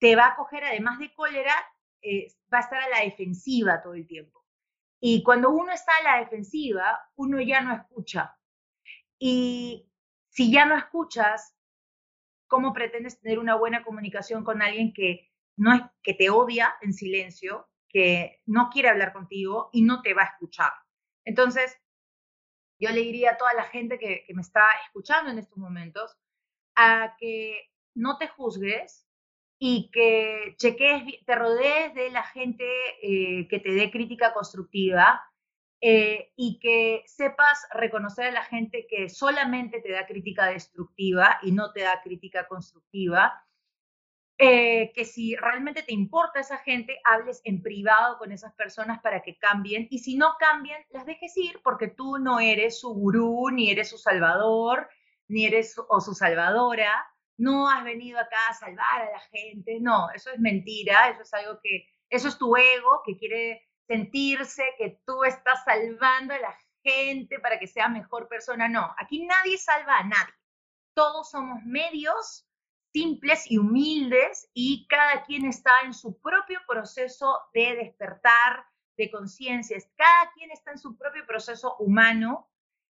te 0.00 0.16
va 0.16 0.26
a 0.26 0.34
coger, 0.34 0.64
además 0.64 0.98
de 0.98 1.14
cólera, 1.14 1.54
eh, 2.02 2.34
va 2.52 2.58
a 2.58 2.62
estar 2.62 2.82
a 2.82 2.88
la 2.88 3.04
defensiva 3.04 3.80
todo 3.80 3.94
el 3.94 4.08
tiempo. 4.08 4.44
Y 5.00 5.22
cuando 5.22 5.50
uno 5.50 5.72
está 5.72 5.92
a 6.00 6.16
la 6.16 6.24
defensiva, 6.24 6.98
uno 7.14 7.40
ya 7.40 7.60
no 7.60 7.76
escucha. 7.76 8.36
Y 9.20 9.88
si 10.30 10.50
ya 10.50 10.66
no 10.66 10.76
escuchas, 10.76 11.56
¿cómo 12.48 12.72
pretendes 12.72 13.20
tener 13.20 13.38
una 13.38 13.54
buena 13.54 13.84
comunicación 13.84 14.42
con 14.42 14.62
alguien 14.62 14.92
que 14.92 15.30
no 15.56 15.72
es 15.72 15.82
que 16.02 16.14
te 16.14 16.28
odia 16.28 16.74
en 16.80 16.92
silencio, 16.92 17.68
que 17.92 18.40
no 18.46 18.70
quiere 18.70 18.88
hablar 18.88 19.12
contigo 19.12 19.70
y 19.72 19.82
no 19.82 20.02
te 20.02 20.14
va 20.14 20.22
a 20.22 20.26
escuchar. 20.26 20.72
Entonces, 21.24 21.78
yo 22.80 22.90
le 22.90 23.00
diría 23.00 23.32
a 23.32 23.36
toda 23.36 23.54
la 23.54 23.64
gente 23.64 23.98
que, 23.98 24.24
me 24.34 24.42
está 24.42 24.64
escuchando 24.86 25.30
en 25.30 25.38
estos 25.38 25.58
momentos 25.58 26.16
a 26.74 27.14
que 27.18 27.70
no 27.94 28.18
te 28.18 28.28
juzgues 28.28 29.06
y 29.58 29.90
que 29.92 30.56
cheques, 30.56 31.04
te 31.24 31.34
rodees 31.36 31.94
de 31.94 32.10
la 32.10 32.24
gente 32.24 32.64
eh, 33.02 33.46
que 33.48 33.60
te 33.60 33.72
dé 33.72 33.90
crítica 33.90 34.32
constructiva 34.32 35.22
eh, 35.80 36.32
y 36.34 36.58
que 36.58 37.04
sepas 37.06 37.66
reconocer 37.72 38.26
a 38.26 38.32
la 38.32 38.44
gente 38.44 38.86
que 38.88 39.08
solamente 39.08 39.80
te 39.80 39.92
da 39.92 40.06
crítica 40.06 40.46
destructiva 40.46 41.38
y 41.42 41.52
no 41.52 41.72
te 41.72 41.82
da 41.82 42.02
crítica 42.02 42.48
constructiva 42.48 43.44
eh, 44.44 44.90
que 44.92 45.04
si 45.04 45.36
realmente 45.36 45.84
te 45.84 45.94
importa 45.94 46.40
esa 46.40 46.58
gente, 46.58 46.98
hables 47.04 47.40
en 47.44 47.62
privado 47.62 48.18
con 48.18 48.32
esas 48.32 48.52
personas 48.54 49.00
para 49.00 49.22
que 49.22 49.38
cambien. 49.38 49.86
Y 49.88 50.00
si 50.00 50.16
no 50.16 50.34
cambian, 50.36 50.82
las 50.90 51.06
dejes 51.06 51.36
ir 51.36 51.60
porque 51.62 51.86
tú 51.86 52.18
no 52.18 52.40
eres 52.40 52.80
su 52.80 52.92
gurú, 52.92 53.50
ni 53.52 53.70
eres 53.70 53.90
su 53.90 53.98
salvador, 53.98 54.88
ni 55.28 55.46
eres 55.46 55.74
su, 55.74 55.86
o 55.88 56.00
su 56.00 56.14
salvadora, 56.14 57.06
no 57.36 57.70
has 57.70 57.84
venido 57.84 58.18
acá 58.18 58.36
a 58.50 58.54
salvar 58.54 59.02
a 59.02 59.12
la 59.12 59.20
gente, 59.30 59.78
no, 59.80 60.10
eso 60.10 60.30
es 60.32 60.40
mentira, 60.40 61.08
eso 61.10 61.22
es 61.22 61.32
algo 61.34 61.60
que, 61.62 61.86
eso 62.10 62.26
es 62.26 62.36
tu 62.36 62.56
ego 62.56 63.00
que 63.06 63.16
quiere 63.16 63.62
sentirse 63.86 64.64
que 64.76 65.00
tú 65.06 65.22
estás 65.22 65.62
salvando 65.64 66.34
a 66.34 66.40
la 66.40 66.58
gente 66.82 67.38
para 67.38 67.60
que 67.60 67.68
sea 67.68 67.88
mejor 67.88 68.26
persona, 68.26 68.68
no, 68.68 68.92
aquí 68.98 69.24
nadie 69.24 69.56
salva 69.56 69.98
a 69.98 70.02
nadie, 70.02 70.34
todos 70.94 71.30
somos 71.30 71.62
medios 71.64 72.44
simples 72.92 73.50
y 73.50 73.58
humildes 73.58 74.50
y 74.52 74.86
cada 74.86 75.24
quien 75.24 75.46
está 75.46 75.70
en 75.84 75.94
su 75.94 76.20
propio 76.20 76.60
proceso 76.68 77.38
de 77.54 77.76
despertar 77.76 78.66
de 78.96 79.10
conciencia, 79.10 79.78
cada 79.96 80.30
quien 80.32 80.50
está 80.50 80.72
en 80.72 80.78
su 80.78 80.96
propio 80.96 81.24
proceso 81.26 81.76
humano 81.78 82.48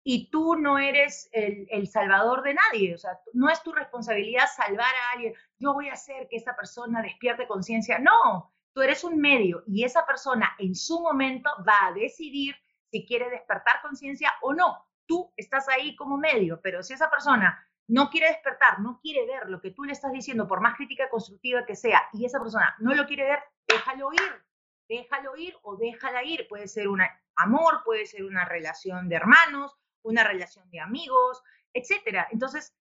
y 0.03 0.29
tú 0.32 0.56
no 0.56 0.79
eres 0.79 1.29
el, 1.32 1.88
salvador 1.88 2.41
de 2.43 2.56
nadie, 2.56 2.95
o 2.95 2.97
sea, 2.97 3.19
no 3.34 3.49
es 3.49 3.62
tu 3.63 3.71
responsabilidad 3.71 4.45
salvar 4.53 4.93
a 4.93 5.12
alguien, 5.13 5.34
yo 5.60 5.73
voy 5.73 5.89
a 5.89 5.93
hacer 5.93 6.27
que 6.27 6.38
esa 6.38 6.56
persona 6.56 7.01
despierte 7.01 7.47
conciencia, 7.47 7.99
no, 7.99 8.51
tú 8.73 8.82
eres 8.82 9.03
un 9.03 9.17
medio 9.19 9.63
y 9.67 9.86
esa 9.86 10.06
persona 10.06 10.56
en 10.58 10.75
su 10.75 10.99
momento 10.99 11.49
va 11.67 11.88
a 11.88 11.93
decidir 11.93 12.56
si 12.91 13.06
quiere 13.06 13.29
despertar 13.29 13.82
conciencia 13.82 14.34
o 14.41 14.53
no, 14.53 14.86
tú 15.06 15.32
estás 15.38 15.69
ahí 15.69 15.95
como 15.95 16.17
medio, 16.17 16.60
pero 16.62 16.84
si 16.84 16.93
esa 16.93 17.10
persona 17.10 17.65
no 17.88 18.10
quiere 18.10 18.28
despertar, 18.28 18.80
no 18.80 19.00
quiere 19.02 19.26
ver 19.26 19.50
lo 19.50 19.62
que 19.62 19.72
tú 19.72 19.84
le 19.84 19.93
estás 19.93 20.12
diciendo, 20.12 20.48
por 20.48 20.62
más 20.62 20.76
crítica 20.76 21.10
constructiva 21.10 21.65
que 21.65 21.76
sea, 21.76 22.02
y 22.13 22.26
esa 22.26 22.39
persona 22.39 22.76
no 22.80 22.93
lo 22.93 23.06
quiere 23.06 23.26
ver, 23.26 23.39
déjalo 23.67 24.13
ir, 24.13 24.46
déjalo 24.88 25.36
ir 25.38 25.56
o 25.63 25.76
déjala 25.76 26.24
ir. 26.24 26.48
Puede 26.48 26.67
ser 26.67 26.88
un 26.88 27.02
amor, 27.36 27.82
puede 27.84 28.06
ser 28.06 28.24
una 28.24 28.46
relación 28.46 29.10
de 29.10 29.15
hermanos, 29.15 29.76
una 30.04 30.24
relación 30.24 30.69
de 30.69 30.80
amigos, 30.80 31.41
etcétera. 31.74 32.28
Entonces, 32.32 32.74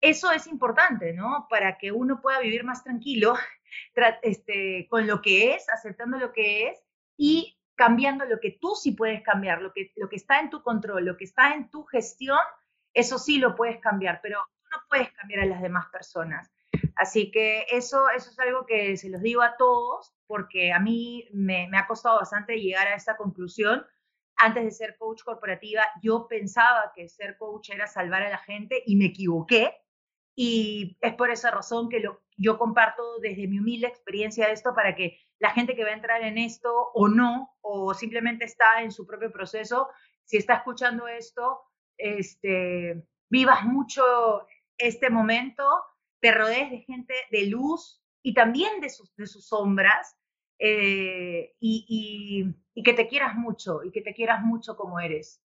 eso 0.00 0.30
es 0.30 0.46
importante, 0.46 1.12
¿no? 1.12 1.46
Para 1.50 1.76
que 1.76 1.92
uno 1.92 2.20
pueda 2.20 2.40
vivir 2.40 2.64
más 2.64 2.84
tranquilo 2.84 3.34
este, 4.22 4.86
con 4.88 5.06
lo 5.06 5.20
que 5.20 5.54
es, 5.54 5.68
aceptando 5.68 6.18
lo 6.18 6.32
que 6.32 6.68
es 6.68 6.78
y 7.16 7.58
cambiando 7.74 8.24
lo 8.24 8.40
que 8.40 8.58
tú 8.60 8.74
sí 8.74 8.92
puedes 8.92 9.22
cambiar, 9.22 9.62
lo 9.62 9.72
que, 9.72 9.92
lo 9.96 10.08
que 10.08 10.16
está 10.16 10.40
en 10.40 10.50
tu 10.50 10.62
control, 10.62 11.04
lo 11.04 11.16
que 11.16 11.24
está 11.24 11.54
en 11.54 11.70
tu 11.70 11.84
gestión 11.84 12.38
eso 12.98 13.18
sí 13.18 13.38
lo 13.38 13.54
puedes 13.54 13.78
cambiar, 13.78 14.20
pero 14.22 14.38
no 14.38 14.78
puedes 14.88 15.12
cambiar 15.12 15.40
a 15.40 15.46
las 15.46 15.62
demás 15.62 15.86
personas. 15.90 16.50
Así 16.96 17.30
que 17.30 17.64
eso, 17.70 18.10
eso 18.10 18.30
es 18.30 18.38
algo 18.40 18.66
que 18.66 18.96
se 18.96 19.08
los 19.08 19.22
digo 19.22 19.42
a 19.42 19.56
todos, 19.56 20.12
porque 20.26 20.72
a 20.72 20.80
mí 20.80 21.28
me, 21.32 21.68
ha 21.76 21.86
costado 21.86 22.18
bastante 22.18 22.60
llegar 22.60 22.88
a 22.88 22.96
esta 22.96 23.16
conclusión. 23.16 23.86
Antes 24.36 24.64
de 24.64 24.70
ser 24.72 24.96
coach 24.98 25.22
corporativa, 25.22 25.82
yo 26.02 26.26
pensaba 26.28 26.92
que 26.94 27.08
ser 27.08 27.36
coach 27.38 27.70
era 27.70 27.86
salvar 27.86 28.22
a 28.22 28.30
la 28.30 28.38
gente 28.38 28.82
y 28.84 28.96
me 28.96 29.06
equivoqué. 29.06 29.76
Y 30.34 30.96
es 31.00 31.14
por 31.14 31.30
esa 31.30 31.50
razón 31.50 31.88
que 31.88 32.02
yo 32.36 32.58
comparto 32.58 33.18
desde 33.20 33.48
mi 33.48 33.58
humilde 33.58 33.88
experiencia 33.88 34.50
esto 34.50 34.74
para 34.74 34.94
que 34.94 35.18
la 35.38 35.50
gente 35.50 35.74
que 35.74 35.84
va 35.84 35.90
a 35.90 35.94
entrar 35.94 36.22
en 36.22 36.38
esto 36.38 36.90
o 36.94 37.08
no, 37.08 37.56
o 37.60 37.94
simplemente 37.94 38.44
está 38.44 38.82
en 38.82 38.92
su 38.92 39.06
propio 39.06 39.32
proceso, 39.32 39.88
si 40.24 40.36
está 40.36 40.54
escuchando 40.54 41.08
esto, 41.08 41.67
este, 41.98 43.04
vivas 43.28 43.64
mucho 43.64 44.46
este 44.78 45.10
momento, 45.10 45.64
te 46.20 46.32
rodees 46.32 46.70
de 46.70 46.78
gente 46.78 47.14
de 47.30 47.46
luz 47.46 48.02
y 48.22 48.34
también 48.34 48.80
de 48.80 48.88
sus, 48.90 49.10
sombras 49.44 50.16
eh, 50.58 51.54
y, 51.60 52.54
que 52.84 52.92
te 52.92 53.08
quieras 53.08 53.34
mucho 53.34 53.82
y 53.84 53.90
que 53.90 54.00
te 54.00 54.14
quieras 54.14 54.42
mucho 54.42 54.76
como 54.76 55.00
eres. 55.00 55.42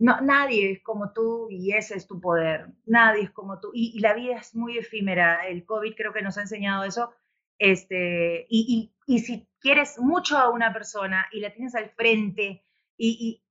No, 0.00 0.20
nadie 0.20 0.72
es 0.72 0.82
como 0.82 1.12
tú 1.12 1.48
y 1.50 1.72
ese 1.72 1.96
es 1.96 2.06
tu 2.06 2.20
poder. 2.20 2.68
Nadie 2.86 3.24
es 3.24 3.30
como 3.32 3.58
tú. 3.58 3.70
Y, 3.74 3.98
la 3.98 4.14
vida 4.14 4.36
es 4.36 4.54
muy 4.54 4.78
efímera. 4.78 5.46
El 5.48 5.64
COVID 5.64 5.94
creo 5.96 6.12
que 6.12 6.22
nos 6.22 6.38
ha 6.38 6.42
enseñado 6.42 6.84
eso. 6.84 7.12
Este, 7.58 8.46
y, 8.48 8.92
si 9.06 9.48
quieres 9.60 9.98
mucho 9.98 10.38
a 10.38 10.50
una 10.50 10.72
persona 10.72 11.26
y 11.32 11.40
la 11.40 11.52
tienes 11.52 11.74
al 11.74 11.90
frente 11.90 12.62
y, 12.96 13.42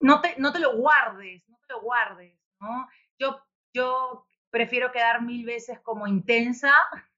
no, 0.00 0.20
te, 0.20 0.34
no 0.38 0.52
te 0.52 0.58
lo 0.58 0.76
guardes, 0.76 1.48
no 1.48 1.58
te 1.58 1.74
lo 1.74 1.80
guardes, 1.80 2.38
¿no? 2.60 2.88
Yo, 3.18 3.40
yo 3.72 4.26
prefiero 4.50 4.92
quedar 4.92 5.22
mil 5.22 5.44
veces 5.44 5.80
como 5.80 6.06
intensa 6.06 6.72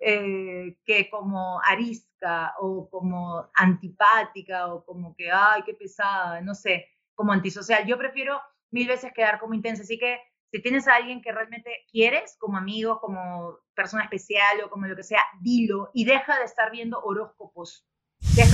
eh, 0.00 0.76
que 0.84 1.10
como 1.10 1.60
arisca 1.64 2.54
o 2.58 2.88
como 2.90 3.50
antipática 3.54 4.72
o 4.72 4.84
como 4.84 5.14
que, 5.14 5.30
ay, 5.30 5.62
qué 5.64 5.74
pesada, 5.74 6.40
no 6.40 6.54
sé, 6.54 6.88
como 7.14 7.32
antisocial. 7.32 7.86
Yo 7.86 7.98
prefiero 7.98 8.40
mil 8.70 8.88
veces 8.88 9.12
quedar 9.12 9.38
como 9.38 9.54
intensa. 9.54 9.82
Así 9.82 9.98
que 9.98 10.20
si 10.50 10.60
tienes 10.60 10.86
a 10.86 10.96
alguien 10.96 11.22
que 11.22 11.32
realmente 11.32 11.84
quieres, 11.90 12.36
como 12.38 12.58
amigo, 12.58 13.00
como 13.00 13.58
persona 13.74 14.04
especial 14.04 14.60
o 14.64 14.70
como 14.70 14.86
lo 14.86 14.96
que 14.96 15.02
sea, 15.02 15.22
dilo 15.40 15.90
y 15.94 16.04
deja 16.04 16.38
de 16.38 16.44
estar 16.44 16.70
viendo 16.70 17.00
horóscopos. 17.00 17.86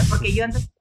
Porque 0.08 0.32
yo 0.32 0.44
antes 0.44 0.72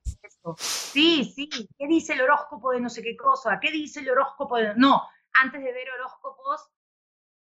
Sí, 0.58 1.26
sí, 1.26 1.50
¿qué 1.50 1.88
dice 1.88 2.14
el 2.14 2.22
horóscopo 2.22 2.72
de 2.72 2.80
no 2.82 2.90
sé 2.90 3.02
qué 3.02 3.16
cosa? 3.16 3.60
¿Qué 3.60 3.72
dice 3.72 4.00
el 4.02 4.10
horóscopo 4.10 4.58
de.? 4.58 4.74
No, 4.76 5.04
antes 5.42 5.64
de 5.64 5.72
ver 5.72 5.90
horóscopos, 5.92 6.70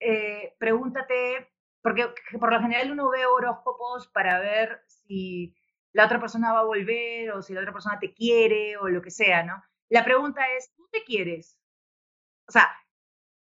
eh, 0.00 0.54
pregúntate, 0.58 1.52
porque 1.82 2.12
por 2.38 2.52
lo 2.52 2.60
general 2.60 2.92
uno 2.92 3.10
ve 3.10 3.26
horóscopos 3.26 4.08
para 4.08 4.40
ver 4.40 4.82
si 4.86 5.54
la 5.92 6.06
otra 6.06 6.20
persona 6.20 6.52
va 6.52 6.60
a 6.60 6.64
volver 6.64 7.30
o 7.32 7.42
si 7.42 7.52
la 7.52 7.60
otra 7.60 7.72
persona 7.72 7.98
te 7.98 8.14
quiere 8.14 8.76
o 8.78 8.88
lo 8.88 9.02
que 9.02 9.10
sea, 9.10 9.42
¿no? 9.42 9.62
La 9.88 10.04
pregunta 10.04 10.42
es, 10.56 10.72
¿tú 10.74 10.88
te 10.90 11.04
quieres? 11.04 11.58
O 12.48 12.52
sea, 12.52 12.70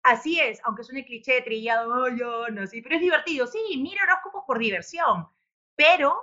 así 0.02 0.40
es, 0.40 0.60
aunque 0.64 0.84
suene 0.84 1.04
cliché, 1.04 1.42
trillado, 1.42 2.04
oh, 2.04 2.50
no, 2.50 2.66
sí, 2.66 2.80
pero 2.82 2.96
es 2.96 3.00
divertido. 3.02 3.46
Sí, 3.46 3.58
mira 3.82 4.02
horóscopos 4.04 4.44
por 4.46 4.58
diversión, 4.58 5.28
pero 5.76 6.16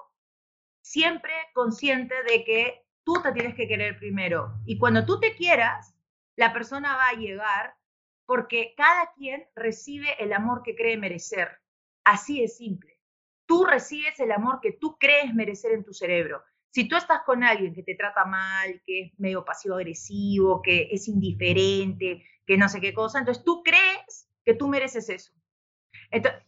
siempre 0.82 1.34
consciente 1.54 2.16
de 2.24 2.44
que 2.44 2.85
tú 3.06 3.22
te 3.22 3.32
tienes 3.32 3.56
que 3.56 3.68
querer 3.68 3.98
primero. 3.98 4.60
Y 4.66 4.78
cuando 4.78 5.06
tú 5.06 5.20
te 5.20 5.36
quieras, 5.36 5.96
la 6.36 6.52
persona 6.52 6.98
va 6.98 7.10
a 7.10 7.14
llegar 7.14 7.76
porque 8.26 8.74
cada 8.76 9.14
quien 9.14 9.48
recibe 9.56 10.22
el 10.22 10.34
amor 10.34 10.64
que 10.64 10.76
cree 10.76 10.98
merecer. 10.98 11.60
Así 12.04 12.44
es 12.44 12.58
simple. 12.58 13.00
Tú 13.48 13.64
recibes 13.64 14.20
el 14.20 14.32
amor 14.32 14.60
que 14.62 14.74
tú 14.74 14.98
crees 14.98 15.34
merecer 15.34 15.72
en 15.72 15.84
tu 15.84 15.94
cerebro. 15.94 16.44
Si 16.72 16.88
tú 16.88 16.98
estás 16.98 17.22
con 17.26 17.44
alguien 17.44 17.74
que 17.74 17.84
te 17.84 17.96
trata 17.96 18.26
mal, 18.26 18.82
que 18.86 19.02
es 19.02 19.20
medio 19.20 19.46
pasivo-agresivo, 19.46 20.62
que 20.62 20.90
es 20.92 21.08
indiferente, 21.08 22.26
que 22.46 22.58
no 22.58 22.68
sé 22.68 22.82
qué 22.82 22.94
cosa, 22.94 23.20
entonces 23.20 23.44
tú 23.44 23.64
crees 23.64 24.30
que 24.44 24.56
tú 24.56 24.68
mereces 24.68 25.08
eso. 25.10 25.32
Entonces, 26.12 26.42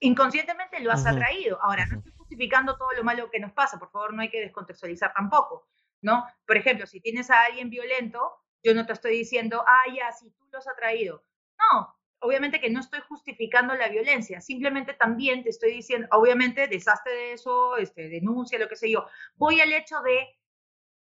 inconscientemente 0.00 0.80
lo 0.80 0.90
has 0.90 1.04
atraído. 1.04 1.60
Ahora, 1.60 1.86
no 1.86 1.98
estoy 1.98 2.12
justificando 2.16 2.76
todo 2.76 2.92
lo 2.92 3.04
malo 3.04 3.30
que 3.30 3.40
nos 3.40 3.52
pasa, 3.52 3.78
por 3.78 3.90
favor, 3.90 4.14
no 4.14 4.22
hay 4.22 4.30
que 4.30 4.40
descontextualizar 4.40 5.12
tampoco, 5.12 5.68
¿no? 6.04 6.26
Por 6.46 6.56
ejemplo, 6.56 6.86
si 6.86 7.00
tienes 7.00 7.30
a 7.30 7.44
alguien 7.44 7.70
violento, 7.70 8.20
yo 8.62 8.74
no 8.74 8.86
te 8.86 8.92
estoy 8.92 9.16
diciendo, 9.16 9.64
ah, 9.66 9.92
ya, 9.92 10.12
si 10.12 10.30
tú 10.30 10.44
lo 10.52 10.58
has 10.58 10.68
atraído. 10.68 11.24
No, 11.58 11.96
obviamente 12.20 12.60
que 12.60 12.70
no 12.70 12.80
estoy 12.80 13.00
justificando 13.08 13.74
la 13.74 13.88
violencia, 13.88 14.40
simplemente 14.40 14.92
también 14.94 15.42
te 15.42 15.48
estoy 15.48 15.72
diciendo, 15.72 16.06
obviamente, 16.12 16.68
deshazte 16.68 17.10
de 17.10 17.32
eso, 17.32 17.78
este, 17.78 18.08
denuncia, 18.08 18.58
lo 18.58 18.68
que 18.68 18.76
sé 18.76 18.90
yo. 18.90 19.06
Voy 19.36 19.60
al 19.60 19.72
hecho 19.72 20.00
de, 20.02 20.38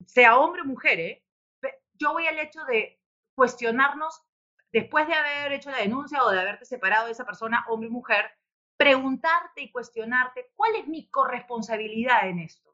sea 0.06 0.38
hombre 0.38 0.62
o 0.62 0.64
mujer, 0.64 1.00
¿eh? 1.00 1.24
yo 1.94 2.12
voy 2.12 2.26
al 2.26 2.38
hecho 2.38 2.64
de 2.64 2.98
cuestionarnos 3.34 4.22
después 4.72 5.06
de 5.06 5.14
haber 5.14 5.52
hecho 5.52 5.70
la 5.70 5.78
denuncia 5.78 6.24
o 6.24 6.30
de 6.30 6.40
haberte 6.40 6.64
separado 6.64 7.06
de 7.06 7.12
esa 7.12 7.26
persona, 7.26 7.64
hombre 7.68 7.88
o 7.88 7.92
mujer, 7.92 8.30
preguntarte 8.78 9.62
y 9.62 9.70
cuestionarte 9.72 10.50
cuál 10.54 10.76
es 10.76 10.86
mi 10.86 11.10
corresponsabilidad 11.10 12.28
en 12.28 12.38
esto. 12.38 12.67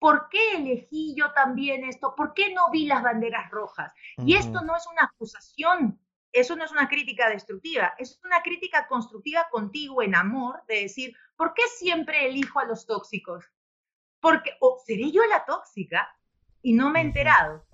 ¿Por 0.00 0.28
qué 0.28 0.56
elegí 0.56 1.14
yo 1.16 1.32
también 1.32 1.84
esto? 1.84 2.14
¿Por 2.16 2.34
qué 2.34 2.52
no 2.52 2.70
vi 2.72 2.86
las 2.86 3.04
banderas 3.04 3.48
rojas? 3.50 3.92
Y 4.16 4.34
esto 4.34 4.62
no 4.62 4.76
es 4.76 4.86
una 4.88 5.04
acusación, 5.04 6.00
eso 6.32 6.56
no 6.56 6.64
es 6.64 6.72
una 6.72 6.88
crítica 6.88 7.28
destructiva, 7.28 7.94
es 7.98 8.20
una 8.24 8.42
crítica 8.42 8.88
constructiva 8.88 9.46
contigo 9.50 10.02
en 10.02 10.16
amor, 10.16 10.64
de 10.66 10.82
decir, 10.82 11.14
¿por 11.36 11.54
qué 11.54 11.62
siempre 11.76 12.26
elijo 12.26 12.58
a 12.58 12.64
los 12.64 12.86
tóxicos? 12.86 13.44
Porque, 14.18 14.50
o 14.60 14.82
seré 14.84 15.12
yo 15.12 15.24
la 15.26 15.44
tóxica 15.44 16.08
y 16.62 16.72
no 16.72 16.90
me 16.90 17.00
he 17.00 17.02
enterado 17.02 17.64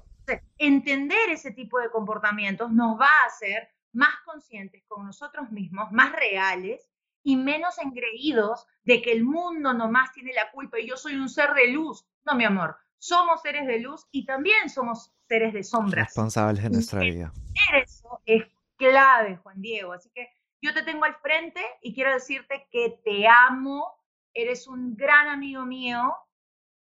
entender 0.58 1.30
ese 1.30 1.52
tipo 1.52 1.78
de 1.78 1.90
comportamientos 1.90 2.70
nos 2.72 2.98
va 2.98 3.08
a 3.08 3.26
hacer 3.26 3.68
más 3.92 4.14
conscientes 4.24 4.84
con 4.86 5.06
nosotros 5.06 5.50
mismos, 5.50 5.90
más 5.92 6.12
reales 6.12 6.90
y 7.22 7.36
menos 7.36 7.78
engreídos 7.78 8.66
de 8.84 9.02
que 9.02 9.12
el 9.12 9.24
mundo 9.24 9.72
nomás 9.72 10.12
tiene 10.12 10.32
la 10.32 10.50
culpa 10.50 10.78
y 10.78 10.88
yo 10.88 10.96
soy 10.96 11.14
un 11.14 11.28
ser 11.28 11.54
de 11.54 11.68
luz. 11.68 12.06
No, 12.26 12.34
mi 12.34 12.44
amor, 12.44 12.76
somos 12.98 13.40
seres 13.40 13.68
de 13.68 13.78
luz 13.78 14.04
y 14.10 14.26
también 14.26 14.68
somos 14.68 15.12
seres 15.28 15.54
de 15.54 15.62
sombras. 15.62 16.08
Responsables 16.08 16.60
de 16.60 16.70
nuestra 16.70 17.00
vida. 17.00 17.32
Eso 17.80 18.20
es 18.26 18.44
clave, 18.76 19.36
Juan 19.36 19.60
Diego. 19.62 19.92
Así 19.92 20.10
que 20.12 20.28
yo 20.60 20.74
te 20.74 20.82
tengo 20.82 21.04
al 21.04 21.14
frente 21.16 21.60
y 21.82 21.94
quiero 21.94 22.12
decirte 22.12 22.66
que 22.72 23.00
te 23.04 23.28
amo, 23.28 24.02
eres 24.34 24.66
un 24.66 24.96
gran 24.96 25.28
amigo 25.28 25.64
mío, 25.64 26.16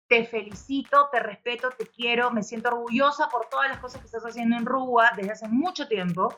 te 0.08 0.24
felicito, 0.24 1.10
te 1.12 1.20
respeto, 1.20 1.68
te 1.70 1.86
quiero, 1.88 2.30
me 2.30 2.42
siento 2.42 2.70
orgullosa 2.70 3.28
por 3.28 3.46
todas 3.50 3.68
las 3.68 3.80
cosas 3.80 4.00
que 4.00 4.06
estás 4.06 4.24
haciendo 4.24 4.56
en 4.56 4.64
Rúa 4.64 5.12
desde 5.14 5.32
hace 5.32 5.48
mucho 5.48 5.88
tiempo 5.88 6.34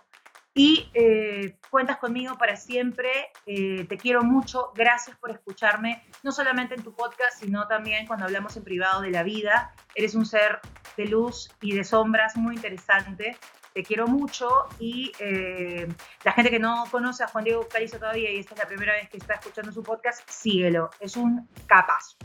y 0.56 0.88
eh, 0.94 1.58
cuentas 1.68 1.98
conmigo 1.98 2.38
para 2.38 2.56
siempre. 2.56 3.10
Eh, 3.44 3.84
te 3.90 3.98
quiero 3.98 4.22
mucho, 4.22 4.72
gracias 4.74 5.14
por 5.18 5.30
escucharme, 5.30 6.02
no 6.22 6.32
solamente 6.32 6.74
en 6.74 6.82
tu 6.82 6.94
podcast, 6.94 7.38
sino 7.38 7.68
también 7.68 8.06
cuando 8.06 8.24
hablamos 8.24 8.56
en 8.56 8.64
privado 8.64 9.02
de 9.02 9.10
la 9.10 9.22
vida. 9.22 9.74
Eres 9.94 10.14
un 10.14 10.24
ser 10.24 10.60
de 10.96 11.04
luz 11.04 11.50
y 11.60 11.74
de 11.74 11.84
sombras 11.84 12.36
muy 12.36 12.54
interesante. 12.54 13.36
Te 13.74 13.82
quiero 13.82 14.06
mucho 14.06 14.48
y 14.78 15.12
eh, 15.20 15.86
la 16.24 16.32
gente 16.32 16.50
que 16.50 16.58
no 16.58 16.84
conoce 16.90 17.22
a 17.22 17.28
Juan 17.28 17.44
Diego 17.44 17.68
Calizo 17.68 17.98
todavía 17.98 18.32
y 18.32 18.38
esta 18.38 18.54
es 18.54 18.60
la 18.60 18.66
primera 18.66 18.94
vez 18.94 19.10
que 19.10 19.18
está 19.18 19.34
escuchando 19.34 19.70
su 19.72 19.82
podcast, 19.82 20.26
síguelo. 20.26 20.88
Es 21.00 21.18
un 21.18 21.46
capaz. 21.66 22.16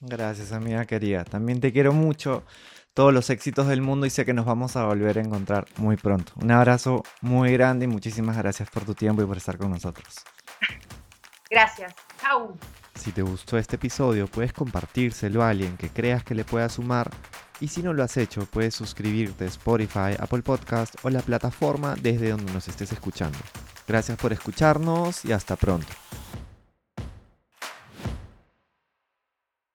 Gracias, 0.00 0.52
amiga 0.52 0.84
querida. 0.84 1.24
También 1.24 1.60
te 1.60 1.72
quiero 1.72 1.92
mucho. 1.92 2.44
Todos 2.94 3.14
los 3.14 3.30
éxitos 3.30 3.68
del 3.68 3.82
mundo 3.82 4.06
y 4.06 4.10
sé 4.10 4.24
que 4.24 4.34
nos 4.34 4.46
vamos 4.46 4.76
a 4.76 4.84
volver 4.84 5.18
a 5.18 5.20
encontrar 5.20 5.66
muy 5.76 5.96
pronto. 5.96 6.32
Un 6.36 6.50
abrazo 6.50 7.04
muy 7.20 7.52
grande 7.52 7.84
y 7.84 7.88
muchísimas 7.88 8.36
gracias 8.36 8.68
por 8.68 8.84
tu 8.84 8.94
tiempo 8.94 9.22
y 9.22 9.26
por 9.26 9.36
estar 9.36 9.56
con 9.58 9.70
nosotros. 9.70 10.16
Gracias. 11.48 11.94
Chau. 12.20 12.56
Si 12.94 13.12
te 13.12 13.22
gustó 13.22 13.58
este 13.58 13.76
episodio, 13.76 14.26
puedes 14.26 14.52
compartírselo 14.52 15.42
a 15.42 15.50
alguien 15.50 15.76
que 15.76 15.88
creas 15.88 16.24
que 16.24 16.34
le 16.34 16.44
pueda 16.44 16.68
sumar. 16.68 17.10
Y 17.60 17.68
si 17.68 17.82
no 17.82 17.92
lo 17.92 18.02
has 18.02 18.16
hecho, 18.16 18.44
puedes 18.46 18.74
suscribirte 18.74 19.44
a 19.44 19.48
Spotify, 19.48 20.16
Apple 20.18 20.42
Podcast 20.42 20.96
o 21.02 21.10
la 21.10 21.20
plataforma 21.20 21.94
desde 22.00 22.30
donde 22.30 22.52
nos 22.52 22.68
estés 22.68 22.92
escuchando. 22.92 23.38
Gracias 23.86 24.18
por 24.18 24.32
escucharnos 24.32 25.24
y 25.24 25.32
hasta 25.32 25.56
pronto. 25.56 25.88